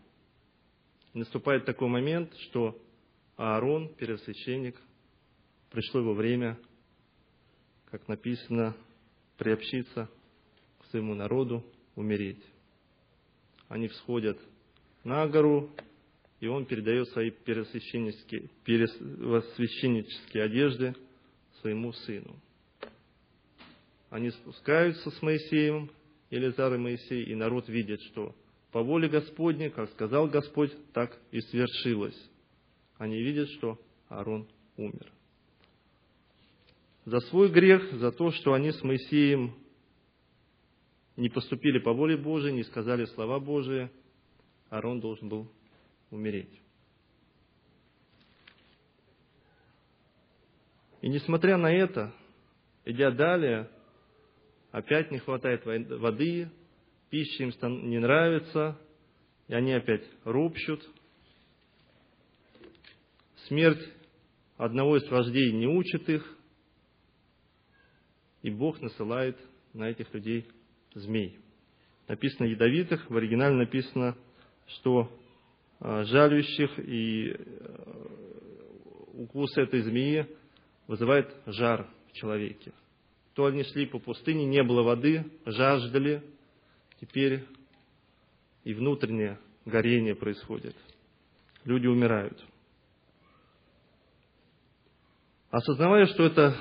Наступает 1.15 1.65
такой 1.65 1.87
момент, 1.87 2.37
что 2.49 2.77
Аарон, 3.37 3.95
первосвященник, 3.95 4.75
пришло 5.71 6.01
его 6.01 6.15
время, 6.15 6.59
как 7.93 8.09
написано, 8.09 8.75
приобщиться 9.39 10.11
к 10.81 10.87
своему 10.87 11.15
народу, 11.15 11.65
умереть. 11.95 12.43
Они 13.69 13.87
всходят 13.87 14.41
на 15.05 15.29
гору, 15.29 15.71
и 16.41 16.49
он 16.49 16.67
передает 16.67 17.09
свои 17.11 17.31
первосвященнические, 17.31 18.51
первосвященнические 18.65 20.43
одежды 20.43 20.97
своему 21.61 21.93
сыну. 21.93 22.35
Они 24.11 24.31
спускаются 24.31 25.09
с 25.13 25.23
Моисеем, 25.23 25.89
Елизар 26.31 26.75
и 26.75 26.79
Моисей, 26.79 27.25
и 27.25 27.35
народ 27.35 27.69
видит, 27.69 28.01
что 28.03 28.35
по 28.71 28.83
воле 28.83 29.09
Господней, 29.09 29.71
как 29.71 29.91
сказал 29.91 30.29
Господь, 30.29 30.73
так 30.93 31.19
и 31.33 31.41
свершилось. 31.41 32.19
Они 32.99 33.21
видят, 33.21 33.49
что 33.51 33.81
Аарон 34.09 34.49
умер. 34.77 35.13
За 37.05 37.19
свой 37.21 37.51
грех, 37.51 37.93
за 37.95 38.13
то, 38.13 38.31
что 38.31 38.53
они 38.53 38.71
с 38.71 38.83
Моисеем 38.83 39.57
не 41.17 41.29
поступили 41.29 41.79
по 41.79 41.93
воле 41.93 42.17
Божией, 42.17 42.53
не 42.53 42.63
сказали 42.63 43.07
слова 43.07 43.41
Божии, 43.41 43.91
Аарон 44.69 45.01
должен 45.01 45.29
был 45.29 45.51
умереть. 46.11 46.61
И 51.01 51.09
несмотря 51.09 51.57
на 51.57 51.73
это, 51.73 52.15
идя 52.85 53.11
далее, 53.11 53.69
опять 54.71 55.11
не 55.11 55.19
хватает 55.19 55.65
воды, 55.65 56.51
пища 57.11 57.45
им 57.45 57.91
не 57.91 57.99
нравится, 57.99 58.79
и 59.49 59.55
они 59.55 59.73
опять 59.73 60.05
ропщут. 60.25 60.81
Смерть 63.49 63.83
одного 64.57 64.97
из 64.97 65.09
вождей 65.11 65.53
не 65.53 65.67
учит 65.67 66.09
их, 66.09 66.37
и 68.43 68.51
Бог 68.51 68.81
насылает 68.81 69.37
на 69.73 69.91
этих 69.91 70.13
людей 70.15 70.47
змей. 70.95 71.39
Написано 72.09 72.47
ядовитых, 72.47 73.09
в 73.09 73.17
оригинале 73.17 73.57
написано, 73.57 74.17
что 74.67 75.11
а, 75.79 76.05
жалющих, 76.05 76.79
и 76.79 77.35
э, 77.39 78.01
укус 79.15 79.57
этой 79.57 79.81
змеи 79.81 80.27
вызывает 80.87 81.35
жар 81.47 81.89
в 82.09 82.13
человеке. 82.13 82.73
То 83.35 83.47
они 83.47 83.63
шли 83.65 83.87
по 83.87 83.99
пустыне, 83.99 84.45
не 84.45 84.63
было 84.63 84.83
воды, 84.83 85.25
жаждали, 85.47 86.23
теперь 87.01 87.45
и 88.65 88.75
внутреннее 88.75 89.39
горение 89.65 90.15
происходит. 90.15 90.77
Люди 91.65 91.87
умирают. 91.87 92.45
Осознавая, 95.51 96.07
что 96.07 96.25
это 96.25 96.57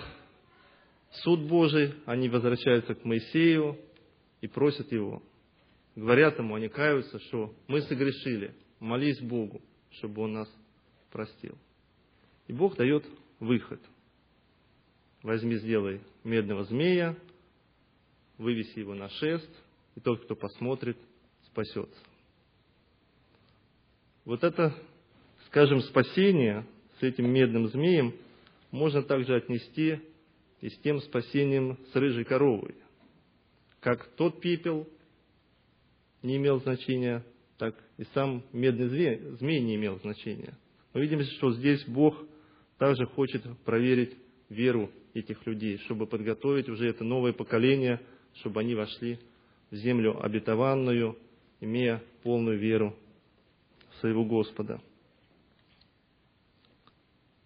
суд 1.23 1.41
Божий, 1.41 1.95
они 2.05 2.29
возвращаются 2.29 2.95
к 2.95 3.05
Моисею 3.05 3.77
и 4.41 4.47
просят 4.47 4.91
его. 4.91 5.21
Говорят 5.95 6.39
ему, 6.39 6.55
они 6.55 6.69
каются, 6.69 7.19
что 7.19 7.53
мы 7.67 7.81
согрешили– 7.81 8.55
молись 8.79 9.19
Богу, 9.21 9.61
чтобы 9.91 10.23
Он 10.23 10.33
нас 10.33 10.49
простил. 11.11 11.57
И 12.47 12.53
Бог 12.53 12.75
дает 12.75 13.05
выход. 13.39 13.81
Возьми, 15.21 15.57
сделай 15.57 16.01
медного 16.23 16.63
змея, 16.65 17.15
вывеси 18.37 18.79
его 18.79 18.93
на 18.93 19.09
шест, 19.09 19.49
и 19.95 19.99
тот, 19.99 20.23
кто 20.23 20.35
посмотрит, 20.35 20.97
спасется. 21.45 21.99
Вот 24.25 24.43
это, 24.43 24.75
скажем, 25.47 25.81
спасение 25.81 26.65
с 26.99 27.03
этим 27.03 27.29
медным 27.31 27.67
змеем 27.67 28.13
можно 28.71 29.01
также 29.01 29.35
отнести 29.35 29.99
и 30.61 30.69
с 30.69 30.77
тем 30.79 30.99
спасением 31.01 31.77
с 31.91 31.95
рыжей 31.95 32.25
коровой. 32.25 32.75
Как 33.79 34.05
тот 34.15 34.41
пепел 34.41 34.87
не 36.21 36.37
имел 36.37 36.59
значения, 36.59 37.23
так 37.57 37.75
и 37.97 38.03
сам 38.13 38.43
медный 38.51 38.89
змей, 38.89 39.17
змей 39.39 39.61
не 39.61 39.75
имел 39.75 39.99
значения. 39.99 40.57
Мы 40.93 41.01
видим, 41.01 41.21
что 41.21 41.51
здесь 41.53 41.83
Бог 41.85 42.15
также 42.77 43.05
хочет 43.05 43.43
проверить 43.63 44.17
веру 44.49 44.91
этих 45.13 45.45
людей, 45.45 45.77
чтобы 45.79 46.07
подготовить 46.07 46.69
уже 46.69 46.87
это 46.87 47.03
новое 47.03 47.33
поколение, 47.33 48.01
чтобы 48.35 48.61
они 48.61 48.75
вошли 48.75 49.19
в 49.71 49.75
землю 49.75 50.23
обетованную, 50.23 51.17
имея 51.61 52.03
полную 52.23 52.57
веру 52.57 52.95
в 53.91 53.95
своего 54.01 54.25
Господа. 54.25 54.81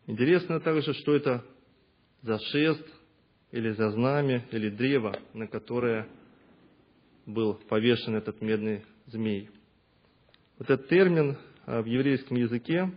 Интересно 0.05 0.59
также, 0.59 0.93
что 0.93 1.15
это 1.15 1.43
за 2.21 2.39
шест, 2.39 2.85
или 3.51 3.71
за 3.71 3.91
знамя, 3.91 4.45
или 4.51 4.69
древо, 4.69 5.19
на 5.33 5.47
которое 5.47 6.07
был 7.25 7.53
повешен 7.69 8.15
этот 8.15 8.41
медный 8.41 8.83
змей– 9.07 9.49
этот 10.59 10.87
термин 10.87 11.37
а, 11.65 11.81
в 11.81 11.85
еврейском 11.85 12.37
языке 12.37 12.91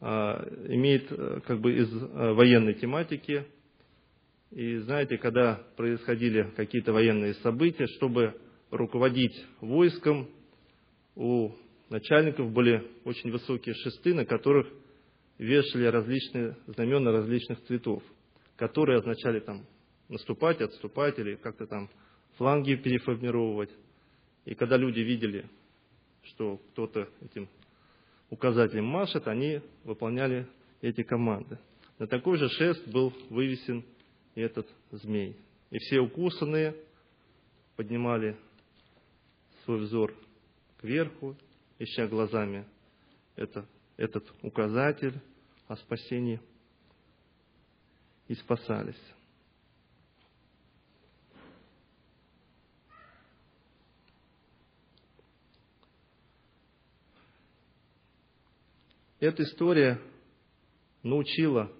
а, 0.00 0.46
имеет 0.68 1.10
э, 1.10 1.40
как 1.46 1.60
бы 1.60 1.74
из 1.74 1.90
военной 1.90 2.74
тематики. 2.74 3.46
И 4.50 4.78
знаете, 4.78 5.18
когда 5.18 5.60
происходили 5.76 6.52
какие-то 6.56 6.92
военные 6.92 7.34
события, 7.34 7.86
чтобы 7.86 8.34
руководить 8.70 9.44
войском, 9.60 10.28
у 11.14 11.52
начальников 11.88 12.52
были 12.52 12.86
очень 13.04 13.30
высокие 13.30 13.74
шесты, 13.74 14.14
на 14.14 14.24
которых 14.24 14.66
вешали 15.38 15.86
различные 15.86 16.56
знамена 16.66 17.12
различных 17.12 17.62
цветов, 17.64 18.02
которые 18.56 18.98
означали 18.98 19.40
там 19.40 19.66
наступать, 20.08 20.60
отступать 20.60 21.18
или 21.18 21.34
как-то 21.34 21.66
там 21.66 21.90
фланги 22.36 22.74
переформировать. 22.74 23.70
И 24.44 24.54
когда 24.54 24.76
люди 24.76 25.00
видели 25.00 25.46
что 26.30 26.60
кто-то 26.72 27.08
этим 27.22 27.48
указателем 28.30 28.84
машет, 28.84 29.28
они 29.28 29.60
выполняли 29.84 30.46
эти 30.80 31.02
команды. 31.02 31.58
На 31.98 32.06
такой 32.06 32.36
же 32.38 32.48
шест 32.48 32.86
был 32.88 33.12
вывесен 33.30 33.84
этот 34.40 34.68
змей. 34.90 35.36
И 35.70 35.78
все 35.78 36.00
укусанные 36.00 36.76
поднимали 37.76 38.36
свой 39.64 39.78
взор 39.80 40.14
кверху, 40.78 41.36
ища 41.78 42.06
глазами 42.06 42.64
это, 43.36 43.66
этот 43.96 44.24
указатель 44.42 45.20
о 45.68 45.76
спасении, 45.76 46.40
и 48.28 48.34
спасались. 48.34 49.00
Эта 59.18 59.44
история 59.44 60.00
научила 61.02 61.72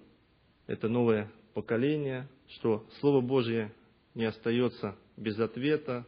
это 0.65 0.87
новое 0.87 1.31
поколение, 1.53 2.27
что 2.49 2.85
Слово 2.99 3.21
Божье 3.21 3.73
не 4.15 4.25
остается 4.25 4.95
без 5.15 5.39
ответа, 5.39 6.05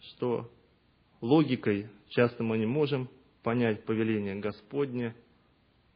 что 0.00 0.50
логикой 1.20 1.88
часто 2.08 2.42
мы 2.42 2.58
не 2.58 2.66
можем 2.66 3.08
понять 3.42 3.84
повеление 3.84 4.36
Господне, 4.36 5.14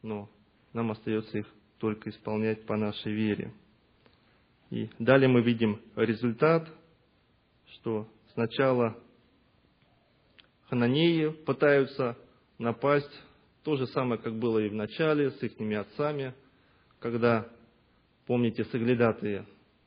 но 0.01 0.29
нам 0.73 0.91
остается 0.91 1.39
их 1.39 1.47
только 1.79 2.09
исполнять 2.09 2.65
по 2.65 2.75
нашей 2.75 3.11
вере. 3.11 3.53
И 4.69 4.89
далее 4.99 5.27
мы 5.27 5.41
видим 5.41 5.81
результат, 5.95 6.67
что 7.73 8.07
сначала 8.33 8.97
хананеи 10.69 11.29
пытаются 11.29 12.17
напасть 12.57 13.11
то 13.63 13.75
же 13.75 13.87
самое, 13.87 14.21
как 14.21 14.37
было 14.37 14.59
и 14.59 14.69
в 14.69 14.73
начале 14.73 15.31
с 15.31 15.41
их 15.41 15.53
отцами, 15.75 16.33
когда, 16.99 17.47
помните, 18.25 18.65
соглядатые 18.65 19.45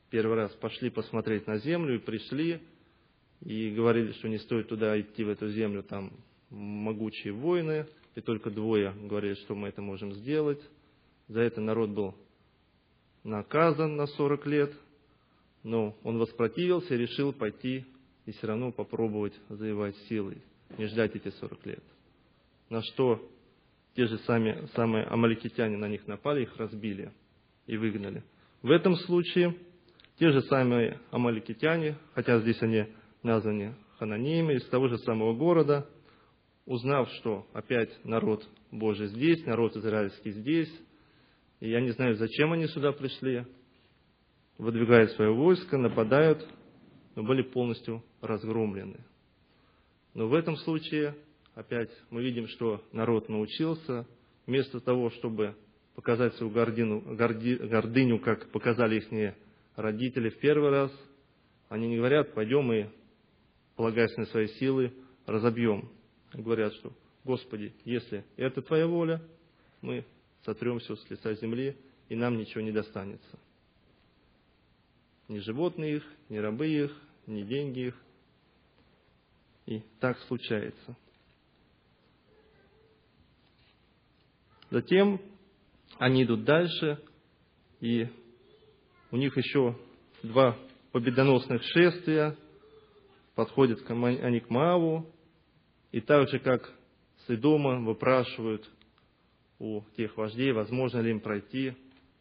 первый 0.09 0.35
раз 0.35 0.51
пошли 0.53 0.89
посмотреть 0.89 1.47
на 1.47 1.57
землю 1.57 1.95
и 1.95 1.99
пришли, 1.99 2.61
и 3.41 3.69
говорили, 3.71 4.11
что 4.13 4.27
не 4.27 4.37
стоит 4.39 4.67
туда 4.67 4.99
идти, 4.99 5.23
в 5.23 5.29
эту 5.29 5.49
землю, 5.49 5.83
там 5.83 6.11
могучие 6.49 7.33
воины, 7.33 7.85
и 8.15 8.21
только 8.21 8.49
двое 8.49 8.93
говорили, 9.03 9.35
что 9.35 9.55
мы 9.55 9.69
это 9.69 9.81
можем 9.81 10.13
сделать. 10.13 10.61
За 11.27 11.41
это 11.41 11.61
народ 11.61 11.91
был 11.91 12.15
наказан 13.23 13.95
на 13.95 14.07
40 14.07 14.45
лет, 14.47 14.73
но 15.63 15.95
он 16.03 16.17
воспротивился 16.17 16.95
и 16.95 16.97
решил 16.97 17.33
пойти 17.33 17.85
и 18.25 18.31
все 18.31 18.47
равно 18.47 18.71
попробовать 18.71 19.33
завоевать 19.49 19.95
силой, 20.07 20.41
не 20.77 20.87
ждать 20.87 21.15
эти 21.15 21.29
40 21.29 21.65
лет. 21.65 21.83
На 22.69 22.81
что 22.81 23.27
те 23.95 24.05
же 24.05 24.17
сами, 24.19 24.67
самые 24.75 25.05
амаликитяне 25.05 25.77
на 25.77 25.87
них 25.87 26.07
напали, 26.07 26.43
их 26.43 26.55
разбили 26.57 27.11
и 27.69 27.77
выгнали. 27.77 28.23
В 28.63 28.71
этом 28.71 28.95
случае 28.95 29.55
те 30.17 30.31
же 30.31 30.41
самые 30.41 30.99
амаликитяне, 31.11 31.97
хотя 32.15 32.39
здесь 32.39 32.61
они 32.63 32.87
названы 33.21 33.75
хананеями, 33.99 34.55
из 34.55 34.65
того 34.69 34.87
же 34.87 34.97
самого 34.97 35.35
города, 35.35 35.87
узнав, 36.65 37.07
что 37.19 37.45
опять 37.53 37.91
народ 38.03 38.43
Божий 38.71 39.07
здесь, 39.07 39.45
народ 39.45 39.75
израильский 39.77 40.31
здесь, 40.31 40.71
и 41.59 41.69
я 41.69 41.79
не 41.79 41.91
знаю, 41.91 42.15
зачем 42.15 42.53
они 42.53 42.65
сюда 42.67 42.91
пришли, 42.91 43.45
выдвигают 44.57 45.11
свое 45.11 45.31
войско, 45.31 45.77
нападают, 45.77 46.43
но 47.15 47.23
были 47.23 47.43
полностью 47.43 48.03
разгромлены. 48.21 49.05
Но 50.15 50.27
в 50.27 50.33
этом 50.33 50.55
случае 50.57 51.15
опять 51.53 51.91
мы 52.09 52.23
видим, 52.23 52.47
что 52.47 52.83
народ 52.91 53.29
научился, 53.29 54.07
вместо 54.47 54.79
того, 54.79 55.11
чтобы 55.11 55.55
показать 55.95 56.35
свою 56.35 56.51
гордину, 56.51 57.01
горди, 57.15 57.55
гордыню, 57.55 58.19
как 58.19 58.49
показали 58.51 58.97
их 58.97 59.35
родители 59.75 60.29
в 60.29 60.37
первый 60.39 60.69
раз, 60.69 60.91
они 61.69 61.87
не 61.87 61.97
говорят, 61.97 62.33
пойдем 62.33 62.71
и, 62.73 62.87
полагаясь 63.75 64.15
на 64.17 64.25
свои 64.25 64.47
силы, 64.47 64.93
разобьем. 65.25 65.89
Говорят, 66.33 66.73
что, 66.75 66.93
Господи, 67.23 67.73
если 67.85 68.25
это 68.37 68.61
Твоя 68.61 68.87
воля, 68.87 69.21
мы 69.81 70.05
сотрем 70.45 70.79
все 70.79 70.95
с 70.95 71.09
лица 71.09 71.33
земли, 71.35 71.77
и 72.07 72.15
нам 72.15 72.37
ничего 72.37 72.61
не 72.61 72.71
достанется. 72.71 73.39
Ни 75.27 75.39
животные 75.39 75.97
их, 75.97 76.03
ни 76.29 76.37
рабы 76.37 76.67
их, 76.67 76.91
ни 77.27 77.43
деньги 77.43 77.87
их. 77.87 77.95
И 79.67 79.83
так 79.99 80.17
случается. 80.21 80.97
Затем 84.71 85.21
они 85.97 86.23
идут 86.23 86.43
дальше, 86.43 87.01
и 87.81 88.07
у 89.11 89.17
них 89.17 89.35
еще 89.37 89.77
два 90.23 90.57
победоносных 90.91 91.63
шествия, 91.63 92.35
подходят 93.35 93.79
они 93.89 94.39
к 94.39 94.49
Мааву, 94.49 95.05
и 95.91 96.01
так 96.01 96.29
же, 96.29 96.39
как 96.39 96.71
с 97.25 97.29
Идома, 97.29 97.79
выпрашивают 97.79 98.69
у 99.59 99.81
тех 99.97 100.15
вождей, 100.17 100.51
возможно 100.51 100.99
ли 100.99 101.11
им 101.11 101.19
пройти 101.19 101.73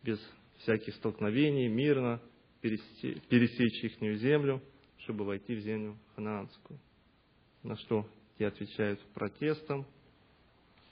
без 0.02 0.18
всяких 0.58 0.94
столкновений, 0.96 1.68
мирно, 1.68 2.20
пересечь 2.60 3.84
их 3.84 4.00
землю, 4.18 4.62
чтобы 4.98 5.24
войти 5.24 5.54
в 5.54 5.60
землю 5.60 5.96
ханаанскую. 6.14 6.78
На 7.62 7.76
что 7.76 8.06
те 8.38 8.46
отвечают 8.46 9.00
протестом. 9.14 9.86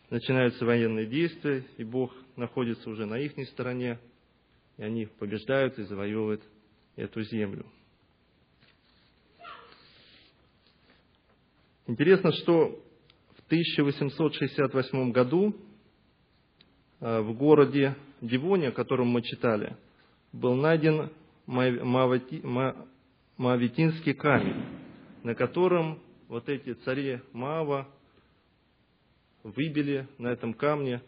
Начинаются 0.09 0.65
военные 0.65 1.07
действия, 1.07 1.65
и 1.79 1.85
Бог 1.85 2.15
находится 2.37 2.89
уже 2.89 3.07
на 3.07 3.19
их 3.19 3.33
стороне, 3.49 3.99
и 4.77 4.85
они 4.85 5.07
побеждают 5.07 5.79
и 5.79 5.83
завоевывают 5.83 6.43
эту 6.95 7.23
землю. 7.23 7.67
Интересно, 11.89 12.33
что 12.33 12.83
в 13.37 13.45
1868 13.47 15.13
году 15.13 15.55
э, 17.01 17.21
в 17.21 17.33
городе 17.35 17.97
Дивоне, 18.21 18.69
о 18.69 18.73
котором 18.73 19.09
мы 19.09 19.23
читали, 19.23 19.77
был 20.33 20.55
найден 20.55 21.11
Моавитинский 21.47 24.15
камень, 24.15 24.65
на 25.23 25.35
котором 25.35 26.01
вот 26.29 26.49
эти 26.49 26.75
цари 26.75 27.21
Маава 27.33 27.89
выбили 29.55 30.09
на 30.19 30.29
этом 30.29 30.55
камне 30.55 31.03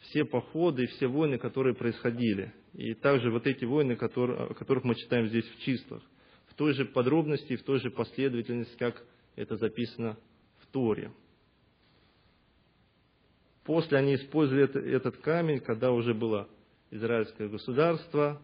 все 0.00 0.24
походы 0.24 0.84
и 0.84 0.86
все 0.86 1.06
войны, 1.06 1.38
которые 1.38 1.74
происходили. 1.74 2.52
И 2.72 2.94
также 2.94 3.30
вот 3.30 3.46
эти 3.46 3.64
войны, 3.64 3.96
которые, 3.96 4.46
о 4.46 4.54
которых 4.54 4.84
мы 4.84 4.94
читаем 4.94 5.28
здесь 5.28 5.44
в 5.44 5.60
числах, 5.60 6.02
в 6.46 6.54
той 6.54 6.72
же 6.72 6.86
подробности, 6.86 7.56
в 7.56 7.62
той 7.62 7.80
же 7.80 7.90
последовательности, 7.90 8.76
как 8.78 9.02
это 9.36 9.56
записано 9.56 10.16
в 10.60 10.66
Торе. 10.68 11.12
После 13.64 13.98
они 13.98 14.16
использовали 14.16 14.64
это, 14.64 14.78
этот 14.80 15.18
камень, 15.18 15.60
когда 15.60 15.92
уже 15.92 16.14
было 16.14 16.48
израильское 16.90 17.48
государство, 17.48 18.42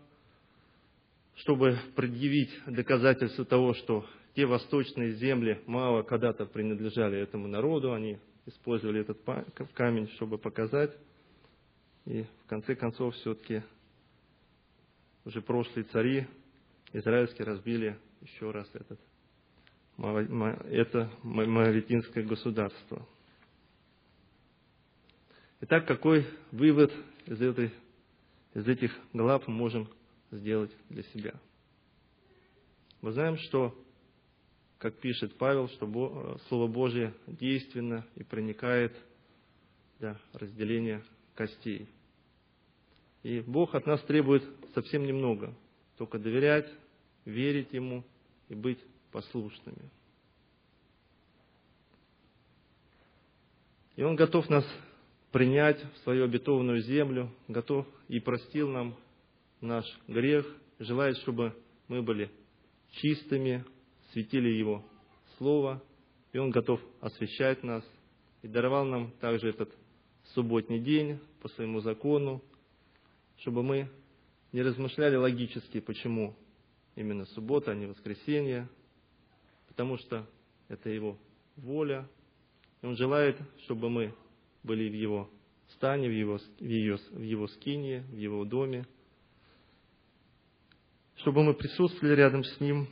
чтобы 1.36 1.78
предъявить 1.96 2.50
доказательства 2.66 3.44
того, 3.44 3.74
что 3.74 4.06
те 4.34 4.46
восточные 4.46 5.12
земли 5.12 5.60
мало 5.66 6.02
когда-то 6.02 6.46
принадлежали 6.46 7.18
этому 7.18 7.48
народу, 7.48 7.92
они 7.92 8.18
использовали 8.48 9.00
этот 9.00 9.20
камень, 9.74 10.08
чтобы 10.12 10.38
показать. 10.38 10.96
И 12.06 12.22
в 12.22 12.48
конце 12.48 12.74
концов 12.74 13.14
все-таки 13.14 13.62
уже 15.24 15.42
прошлые 15.42 15.84
цари 15.84 16.26
израильские 16.92 17.46
разбили 17.46 17.98
еще 18.22 18.50
раз 18.50 18.68
этот, 18.72 18.98
это 19.98 21.10
Моавитинское 21.22 22.24
государство. 22.24 23.06
Итак, 25.60 25.86
какой 25.86 26.26
вывод 26.50 26.92
из, 27.26 27.42
этой, 27.42 27.72
из 28.54 28.66
этих 28.66 28.96
глав 29.12 29.46
мы 29.46 29.54
можем 29.54 29.88
сделать 30.30 30.74
для 30.88 31.02
себя? 31.02 31.34
Мы 33.02 33.12
знаем, 33.12 33.36
что, 33.36 33.76
как 34.78 34.94
пишет 35.00 35.36
Павел, 35.36 35.68
что 35.68 36.38
Слово 36.48 36.68
Божье 36.68 37.12
действенно 37.26 38.06
и 38.14 38.22
проникает 38.22 38.96
для 39.98 40.16
разделения 40.32 41.02
костей. 41.34 41.88
И 43.24 43.40
Бог 43.40 43.74
от 43.74 43.86
нас 43.86 44.00
требует 44.02 44.44
совсем 44.74 45.04
немного, 45.04 45.52
только 45.96 46.18
доверять, 46.18 46.72
верить 47.24 47.72
Ему 47.72 48.04
и 48.48 48.54
быть 48.54 48.78
послушными. 49.10 49.90
И 53.96 54.02
Он 54.04 54.14
готов 54.14 54.48
нас 54.48 54.64
принять 55.32 55.84
в 55.94 55.98
свою 56.04 56.24
обетованную 56.24 56.80
землю, 56.82 57.34
готов 57.48 57.84
и 58.06 58.20
простил 58.20 58.70
нам 58.70 58.96
наш 59.60 59.84
грех, 60.06 60.46
желает, 60.78 61.16
чтобы 61.18 61.52
мы 61.88 62.00
были 62.00 62.30
чистыми, 62.92 63.64
светили 64.12 64.48
Его 64.48 64.84
Слово, 65.36 65.82
и 66.32 66.38
Он 66.38 66.50
готов 66.50 66.80
освящать 67.00 67.62
нас, 67.62 67.84
и 68.42 68.48
даровал 68.48 68.84
нам 68.84 69.12
также 69.20 69.48
этот 69.48 69.74
субботний 70.34 70.80
день 70.80 71.18
по 71.40 71.48
своему 71.48 71.80
закону, 71.80 72.42
чтобы 73.38 73.62
мы 73.62 73.88
не 74.52 74.62
размышляли 74.62 75.16
логически, 75.16 75.80
почему 75.80 76.34
именно 76.96 77.24
суббота, 77.26 77.72
а 77.72 77.74
не 77.74 77.86
воскресенье, 77.86 78.68
потому 79.68 79.96
что 79.98 80.26
это 80.68 80.90
Его 80.90 81.16
воля. 81.56 82.08
И 82.82 82.86
Он 82.86 82.96
желает, 82.96 83.38
чтобы 83.64 83.88
мы 83.88 84.14
были 84.62 84.88
в 84.88 84.94
Его 84.94 85.30
стане, 85.74 86.08
в 86.08 86.12
Его, 86.12 86.38
в 86.38 86.64
его, 86.64 86.98
в 87.10 87.22
его 87.22 87.46
скине, 87.48 88.02
в 88.10 88.16
Его 88.16 88.44
доме, 88.44 88.86
чтобы 91.16 91.42
мы 91.42 91.54
присутствовали 91.54 92.14
рядом 92.14 92.44
с 92.44 92.60
Ним. 92.60 92.88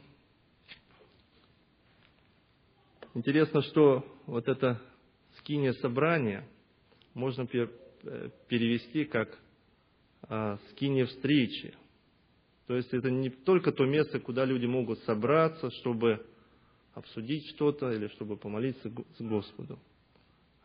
Интересно, 3.16 3.62
что 3.62 4.04
вот 4.26 4.46
это 4.46 4.78
скиния 5.38 5.72
собрания 5.72 6.46
можно 7.14 7.48
э, 7.50 8.28
перевести 8.46 9.06
как 9.06 9.38
а, 10.20 10.58
скиния 10.72 11.06
встречи. 11.06 11.72
То 12.66 12.76
есть 12.76 12.92
это 12.92 13.10
не 13.10 13.30
только 13.30 13.72
то 13.72 13.86
место, 13.86 14.20
куда 14.20 14.44
люди 14.44 14.66
могут 14.66 14.98
собраться, 15.04 15.70
чтобы 15.80 16.26
обсудить 16.92 17.48
что-то 17.54 17.90
или 17.90 18.08
чтобы 18.08 18.36
помолиться 18.36 18.90
с 18.90 19.22
Господу. 19.22 19.78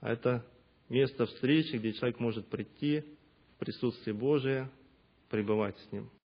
А 0.02 0.12
это 0.12 0.46
место 0.90 1.28
встречи, 1.28 1.78
где 1.78 1.94
человек 1.94 2.20
может 2.20 2.50
прийти 2.50 3.06
в 3.56 3.60
присутствие 3.60 4.14
Божие, 4.14 4.70
пребывать 5.30 5.78
с 5.80 5.92
Ним. 5.94 6.12